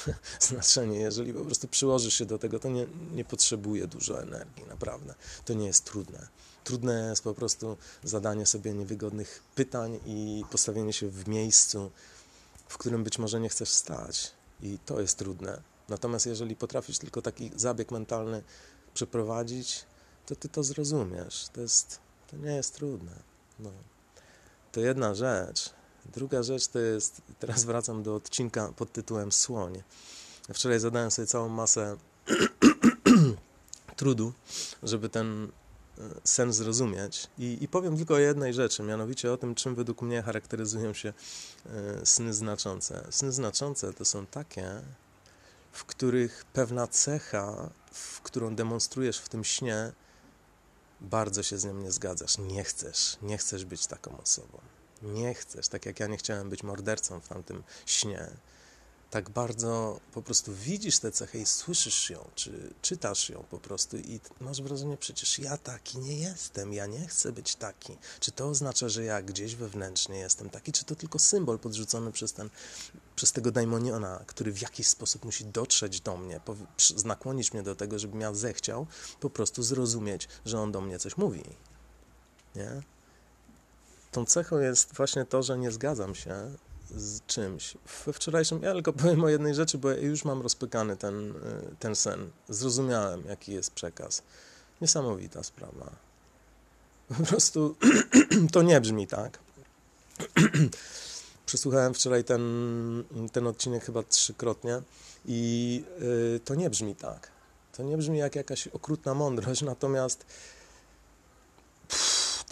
znaczenie, 0.40 0.98
jeżeli 0.98 1.32
po 1.32 1.44
prostu 1.44 1.68
przyłożysz 1.68 2.14
się 2.14 2.26
do 2.26 2.38
tego, 2.38 2.58
to 2.58 2.68
nie, 2.68 2.86
nie 3.14 3.24
potrzebuje 3.24 3.86
dużo 3.86 4.22
energii, 4.22 4.64
naprawdę. 4.68 5.14
To 5.44 5.54
nie 5.54 5.66
jest 5.66 5.84
trudne. 5.84 6.28
Trudne 6.64 7.08
jest 7.10 7.24
po 7.24 7.34
prostu 7.34 7.76
zadanie 8.04 8.46
sobie 8.46 8.74
niewygodnych 8.74 9.42
pytań 9.54 10.00
i 10.06 10.44
postawienie 10.50 10.92
się 10.92 11.08
w 11.08 11.28
miejscu, 11.28 11.90
w 12.68 12.78
którym 12.78 13.04
być 13.04 13.18
może 13.18 13.40
nie 13.40 13.48
chcesz 13.48 13.68
stać. 13.68 14.32
I 14.62 14.78
to 14.86 15.00
jest 15.00 15.18
trudne. 15.18 15.62
Natomiast 15.88 16.26
jeżeli 16.26 16.56
potrafisz 16.56 16.98
tylko 16.98 17.22
taki 17.22 17.50
zabieg 17.56 17.90
mentalny 17.90 18.42
przeprowadzić, 18.94 19.84
to 20.26 20.36
ty 20.36 20.48
to 20.48 20.62
zrozumiesz. 20.62 21.48
To, 21.52 21.60
jest, 21.60 21.98
to 22.30 22.36
nie 22.36 22.54
jest 22.54 22.74
trudne. 22.74 23.12
No. 23.58 23.70
To 24.72 24.80
jedna 24.80 25.14
rzecz. 25.14 25.70
Druga 26.06 26.42
rzecz 26.42 26.68
to 26.68 26.78
jest, 26.78 27.22
teraz 27.38 27.64
wracam 27.64 28.02
do 28.02 28.14
odcinka 28.14 28.72
pod 28.76 28.92
tytułem 28.92 29.32
Słoń. 29.32 29.82
Wczoraj 30.54 30.80
zadałem 30.80 31.10
sobie 31.10 31.26
całą 31.26 31.48
masę 31.48 31.96
trudu, 33.96 34.32
żeby 34.82 35.08
ten 35.08 35.52
sen 36.24 36.52
zrozumieć. 36.52 37.26
I, 37.38 37.58
I, 37.60 37.68
powiem 37.68 37.96
tylko 37.96 38.14
o 38.14 38.18
jednej 38.18 38.54
rzeczy, 38.54 38.82
mianowicie 38.82 39.32
o 39.32 39.36
tym, 39.36 39.54
czym 39.54 39.74
według 39.74 40.02
mnie 40.02 40.22
charakteryzują 40.22 40.94
się 40.94 41.12
e, 41.66 42.06
sny 42.06 42.34
znaczące. 42.34 43.06
Sny 43.10 43.32
znaczące 43.32 43.92
to 43.92 44.04
są 44.04 44.26
takie, 44.26 44.82
w 45.72 45.84
których 45.84 46.44
pewna 46.52 46.86
cecha, 46.86 47.70
w 47.92 48.20
którą 48.20 48.54
demonstrujesz 48.54 49.18
w 49.18 49.28
tym 49.28 49.44
śnie, 49.44 49.92
bardzo 51.00 51.42
się 51.42 51.58
z 51.58 51.64
nią 51.64 51.74
nie 51.74 51.92
zgadzasz. 51.92 52.38
Nie 52.38 52.64
chcesz, 52.64 53.16
nie 53.22 53.38
chcesz 53.38 53.64
być 53.64 53.86
taką 53.86 54.18
osobą. 54.18 54.58
Nie 55.02 55.34
chcesz, 55.34 55.68
tak 55.68 55.86
jak 55.86 56.00
ja 56.00 56.06
nie 56.06 56.16
chciałem 56.16 56.50
być 56.50 56.62
mordercą 56.62 57.20
w 57.20 57.28
tamtym 57.28 57.62
śnie 57.86 58.30
tak 59.12 59.30
bardzo 59.30 60.00
po 60.12 60.22
prostu 60.22 60.54
widzisz 60.54 60.98
tę 60.98 61.12
cechę 61.12 61.38
i 61.38 61.46
słyszysz 61.46 62.10
ją, 62.10 62.28
czy 62.34 62.74
czytasz 62.82 63.28
ją 63.28 63.44
po 63.50 63.58
prostu 63.58 63.96
i 63.96 64.20
masz 64.40 64.62
wrażenie, 64.62 64.96
przecież 64.96 65.38
ja 65.38 65.56
taki 65.56 65.98
nie 65.98 66.18
jestem, 66.18 66.72
ja 66.72 66.86
nie 66.86 67.06
chcę 67.06 67.32
być 67.32 67.56
taki. 67.56 67.96
Czy 68.20 68.32
to 68.32 68.46
oznacza, 68.48 68.88
że 68.88 69.04
ja 69.04 69.22
gdzieś 69.22 69.54
wewnętrznie 69.54 70.18
jestem 70.18 70.50
taki, 70.50 70.72
czy 70.72 70.84
to 70.84 70.96
tylko 70.96 71.18
symbol 71.18 71.58
podrzucony 71.58 72.12
przez, 72.12 72.32
ten, 72.32 72.50
przez 73.16 73.32
tego 73.32 73.52
daimoniona, 73.52 74.24
który 74.26 74.52
w 74.52 74.62
jakiś 74.62 74.86
sposób 74.86 75.24
musi 75.24 75.44
dotrzeć 75.44 76.00
do 76.00 76.16
mnie, 76.16 76.40
nakłonić 77.04 77.52
mnie 77.52 77.62
do 77.62 77.74
tego, 77.74 77.98
żebym 77.98 78.20
ja 78.20 78.34
zechciał 78.34 78.86
po 79.20 79.30
prostu 79.30 79.62
zrozumieć, 79.62 80.28
że 80.44 80.60
on 80.60 80.72
do 80.72 80.80
mnie 80.80 80.98
coś 80.98 81.16
mówi. 81.16 81.42
Nie? 82.54 82.82
Tą 84.12 84.26
cechą 84.26 84.58
jest 84.58 84.94
właśnie 84.94 85.24
to, 85.24 85.42
że 85.42 85.58
nie 85.58 85.70
zgadzam 85.70 86.14
się 86.14 86.50
z 86.96 87.26
czymś. 87.26 87.74
We 88.06 88.12
wczorajszym, 88.12 88.62
ja 88.62 88.72
tylko 88.72 88.92
powiem 88.92 89.24
o 89.24 89.28
jednej 89.28 89.54
rzeczy, 89.54 89.78
bo 89.78 89.90
już 89.90 90.24
mam 90.24 90.42
rozpykany 90.42 90.96
ten, 90.96 91.30
y, 91.30 91.34
ten 91.78 91.96
sen. 91.96 92.30
Zrozumiałem, 92.48 93.24
jaki 93.28 93.52
jest 93.52 93.70
przekaz. 93.70 94.22
Niesamowita 94.80 95.42
sprawa. 95.42 95.90
Po 97.18 97.24
prostu 97.24 97.76
to 98.52 98.62
nie 98.62 98.80
brzmi 98.80 99.06
tak. 99.06 99.38
Przesłuchałem 101.46 101.94
wczoraj 101.94 102.24
ten, 102.24 102.42
ten 103.32 103.46
odcinek 103.46 103.84
chyba 103.84 104.02
trzykrotnie 104.02 104.82
i 105.26 105.84
y, 106.36 106.40
to 106.44 106.54
nie 106.54 106.70
brzmi 106.70 106.94
tak. 106.94 107.28
To 107.72 107.82
nie 107.82 107.96
brzmi 107.96 108.18
jak 108.18 108.36
jakaś 108.36 108.68
okrutna 108.68 109.14
mądrość, 109.14 109.62
natomiast 109.62 110.26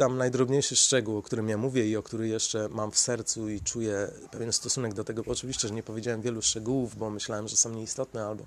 tam 0.00 0.18
najdrobniejszy 0.18 0.76
szczegół, 0.76 1.18
o 1.18 1.22
którym 1.22 1.48
ja 1.48 1.56
mówię 1.56 1.88
i 1.88 1.96
o 1.96 2.02
który 2.02 2.28
jeszcze 2.28 2.68
mam 2.68 2.90
w 2.90 2.98
sercu 2.98 3.48
i 3.48 3.60
czuję 3.60 4.10
pewien 4.30 4.52
stosunek 4.52 4.94
do 4.94 5.04
tego. 5.04 5.22
Oczywiście, 5.26 5.68
że 5.68 5.74
nie 5.74 5.82
powiedziałem 5.82 6.22
wielu 6.22 6.42
szczegółów, 6.42 6.96
bo 6.96 7.10
myślałem, 7.10 7.48
że 7.48 7.56
są 7.56 7.70
nieistotne 7.70 8.26
albo 8.26 8.44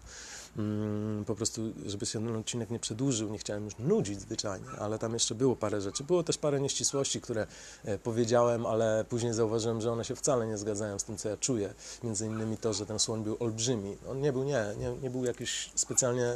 mm, 0.57 1.25
po 1.25 1.35
prostu, 1.35 1.61
żeby 1.85 2.05
się 2.05 2.25
ten 2.25 2.35
odcinek 2.35 2.69
nie 2.69 2.79
przedłużył, 2.79 3.29
nie 3.29 3.37
chciałem 3.37 3.65
już 3.65 3.73
nudzić 3.79 4.21
zwyczajnie, 4.21 4.67
ale 4.79 4.99
tam 4.99 5.13
jeszcze 5.13 5.35
było 5.35 5.55
parę 5.55 5.81
rzeczy. 5.81 6.03
Było 6.03 6.23
też 6.23 6.37
parę 6.37 6.61
nieścisłości, 6.61 7.21
które 7.21 7.47
e, 7.85 7.97
powiedziałem, 7.97 8.65
ale 8.65 9.05
później 9.09 9.33
zauważyłem, 9.33 9.81
że 9.81 9.91
one 9.91 10.05
się 10.05 10.15
wcale 10.15 10.47
nie 10.47 10.57
zgadzają 10.57 10.99
z 10.99 11.03
tym, 11.03 11.17
co 11.17 11.29
ja 11.29 11.37
czuję. 11.37 11.73
Między 12.03 12.25
innymi 12.25 12.57
to, 12.57 12.73
że 12.73 12.85
ten 12.85 12.99
słoń 12.99 13.23
był 13.23 13.37
olbrzymi. 13.39 13.97
On 14.09 14.21
nie 14.21 14.33
był, 14.33 14.43
nie, 14.43 14.65
nie, 14.77 14.91
nie 15.01 15.09
był 15.09 15.25
jakiś 15.25 15.71
specjalnie 15.75 16.33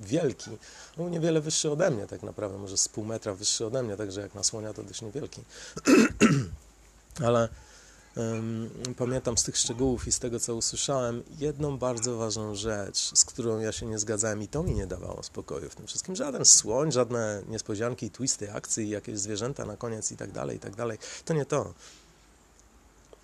wielki. 0.00 0.50
Był 0.96 1.08
niewiele 1.08 1.40
wyższy 1.40 1.70
ode 1.70 1.90
mnie 1.90 2.06
tak 2.06 2.22
naprawdę, 2.22 2.58
może 2.58 2.76
z 2.76 2.88
pół 2.88 3.04
metra 3.04 3.34
wyższy 3.34 3.66
ode 3.66 3.82
mnie, 3.82 3.96
także 3.96 4.20
jak 4.20 4.34
na 4.34 4.42
słonia 4.42 4.72
to 4.72 4.82
dość 4.82 5.02
niewielki. 5.02 5.42
Ale 7.26 7.48
um, 8.16 8.70
pamiętam 8.96 9.38
z 9.38 9.42
tych 9.42 9.56
szczegółów 9.56 10.08
i 10.08 10.12
z 10.12 10.18
tego, 10.18 10.40
co 10.40 10.54
usłyszałem, 10.54 11.22
jedną 11.38 11.78
bardzo 11.78 12.16
ważną 12.16 12.54
rzecz, 12.54 13.18
z 13.18 13.24
którą 13.24 13.58
ja 13.58 13.72
się 13.72 13.86
nie 13.86 13.98
zgadzałem 13.98 14.42
i 14.42 14.48
to 14.48 14.62
mi 14.62 14.74
nie 14.74 14.86
dawało 14.86 15.22
spokoju 15.22 15.70
w 15.70 15.74
tym 15.74 15.86
wszystkim. 15.86 16.16
Żaden 16.16 16.44
słoń, 16.44 16.92
żadne 16.92 17.42
niespodzianki, 17.48 18.10
twisty 18.10 18.52
akcji, 18.52 18.88
jakieś 18.88 19.18
zwierzęta 19.18 19.64
na 19.64 19.76
koniec 19.76 20.12
i 20.12 20.16
tak 20.16 20.32
dalej, 20.32 20.56
i 20.56 20.60
tak 20.60 20.76
dalej. 20.76 20.98
To 21.24 21.34
nie 21.34 21.44
to. 21.44 21.74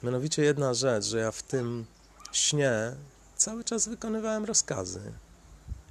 Mianowicie 0.02 0.44
jedna 0.44 0.74
rzecz, 0.74 1.04
że 1.04 1.18
ja 1.18 1.32
w 1.32 1.42
tym 1.42 1.84
śnie 2.32 2.94
cały 3.36 3.64
czas 3.64 3.88
wykonywałem 3.88 4.44
rozkazy. 4.44 5.12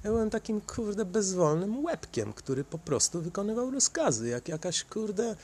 Ja 0.04 0.10
byłem 0.10 0.30
takim, 0.30 0.60
kurde, 0.60 1.04
bezwolnym 1.04 1.84
łebkiem, 1.84 2.32
który 2.32 2.64
po 2.64 2.78
prostu 2.78 3.22
wykonywał 3.22 3.70
rozkazy, 3.70 4.28
jak 4.28 4.48
jakaś, 4.48 4.84
kurde, 4.84 5.36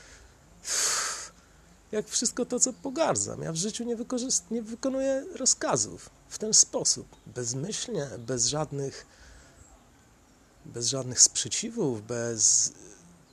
jak 1.91 2.07
wszystko 2.07 2.45
to, 2.45 2.59
co 2.59 2.73
pogardzam. 2.73 3.41
Ja 3.41 3.51
w 3.51 3.55
życiu 3.55 3.83
nie, 3.83 3.97
nie 4.51 4.61
wykonuję 4.61 5.25
rozkazów 5.35 6.09
w 6.29 6.37
ten 6.37 6.53
sposób, 6.53 7.07
bezmyślnie, 7.25 8.07
bez 8.17 8.45
żadnych, 8.45 9.05
bez 10.65 10.87
żadnych 10.87 11.21
sprzeciwów, 11.21 12.07
bez 12.07 12.71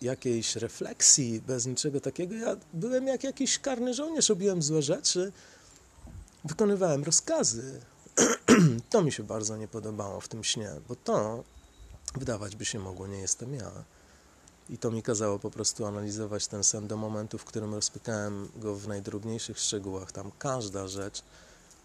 jakiejś 0.03 0.57
refleksji, 0.57 1.41
bez 1.41 1.67
niczego 1.67 2.01
takiego. 2.01 2.35
Ja 2.35 2.57
byłem 2.73 3.07
jak 3.07 3.25
jakiś 3.25 3.59
karny 3.59 3.95
żołnierz, 3.95 4.29
robiłem 4.29 4.63
złe 4.63 4.83
rzeczy, 4.83 5.33
wykonywałem 6.45 7.05
rozkazy, 7.05 7.81
to 8.91 9.03
mi 9.03 9.13
się 9.13 9.23
bardzo 9.23 9.57
nie 9.57 9.69
podobało 9.69 10.21
w 10.21 10.29
tym 10.29 10.45
śnie, 10.45 10.71
bo 10.89 10.97
to 10.97 11.45
wydawać 12.15 12.57
by 12.57 12.65
się 12.65 12.79
mogło, 12.79 13.07
nie 13.07 13.19
jestem 13.19 13.55
ja. 13.55 13.71
I 14.71 14.79
to 14.79 14.91
mi 14.91 15.03
kazało 15.03 15.39
po 15.39 15.51
prostu 15.51 15.87
analizować 15.87 16.47
ten 16.47 16.65
sen 16.65 16.89
do 16.89 16.97
momentu, 16.97 17.39
w 17.39 17.45
którym 17.45 17.75
rozpykałem 17.75 18.49
go 18.57 18.75
w 18.77 18.89
najdrobniejszych 18.89 19.59
szczegółach. 19.59 20.13
Tam 20.13 20.31
każda 20.39 20.89
rzecz 20.89 21.23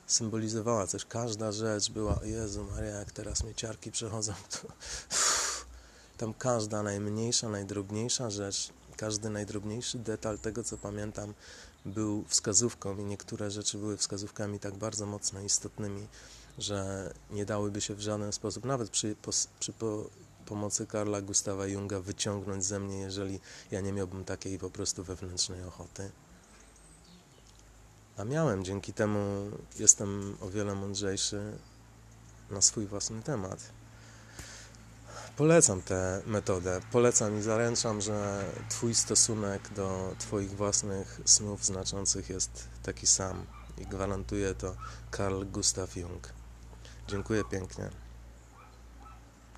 symbolizowała 0.08 0.88
coś, 0.88 1.06
każda 1.06 1.52
rzecz 1.52 1.92
była, 1.92 2.20
Jezu 2.24 2.64
Maria, 2.64 2.96
jak 2.96 3.12
teraz 3.12 3.44
mnie 3.44 3.56
ciarki 3.56 3.92
przechodzą, 3.92 4.34
to... 4.52 4.68
tam 6.18 6.34
każda 6.34 6.84
najmniejsza, 6.84 7.50
najdrobniejsza 7.50 8.30
rzecz, 8.30 8.70
każdy 8.96 9.30
najdrobniejszy 9.30 10.00
detal 10.00 10.40
tego, 10.40 10.64
co 10.64 10.78
pamiętam, 10.78 11.34
był 11.86 12.24
wskazówką 12.28 12.98
i 12.98 13.04
niektóre 13.04 13.52
rzeczy 13.52 13.78
były 13.78 13.98
wskazówkami 13.98 14.60
tak 14.60 14.76
bardzo 14.76 15.06
mocno 15.06 15.42
istotnymi, 15.42 16.08
że 16.58 17.12
nie 17.32 17.46
dałyby 17.46 17.82
się 17.82 17.96
w 17.96 18.02
żaden 18.02 18.32
sposób, 18.32 18.66
nawet 18.66 18.90
przy, 18.90 19.16
przy 19.60 19.74
po, 19.74 20.10
pomocy 20.46 20.88
Karla 20.88 21.22
Gustawa 21.22 21.68
Junga, 21.68 22.00
wyciągnąć 22.00 22.66
ze 22.66 22.80
mnie, 22.80 23.00
jeżeli 23.00 23.40
ja 23.72 23.82
nie 23.82 23.94
miałbym 23.94 24.26
takiej 24.26 24.60
po 24.60 24.70
prostu 24.70 25.04
wewnętrznej 25.04 25.64
ochoty. 25.64 26.12
A 28.18 28.24
miałem, 28.24 28.66
dzięki 28.66 28.94
temu 28.94 29.52
jestem 29.80 30.38
o 30.42 30.50
wiele 30.50 30.76
mądrzejszy 30.76 31.58
na 32.50 32.62
swój 32.62 32.86
własny 32.86 33.22
temat. 33.22 33.81
Polecam 35.38 35.82
tę 35.82 36.22
metodę. 36.26 36.80
Polecam 36.92 37.40
i 37.40 37.42
zaręczam, 37.42 38.02
że 38.02 38.46
Twój 38.70 38.96
stosunek 38.96 39.74
do 39.74 40.16
Twoich 40.20 40.52
własnych 40.52 41.22
snów 41.26 41.66
znaczących 41.66 42.30
jest 42.30 42.68
taki 42.84 43.08
sam 43.08 43.46
i 43.78 43.86
gwarantuje 43.86 44.54
to 44.54 44.76
Carl 45.18 45.44
Gustav 45.46 45.88
Jung. 45.96 46.34
Dziękuję 47.08 47.44
pięknie. 47.52 48.01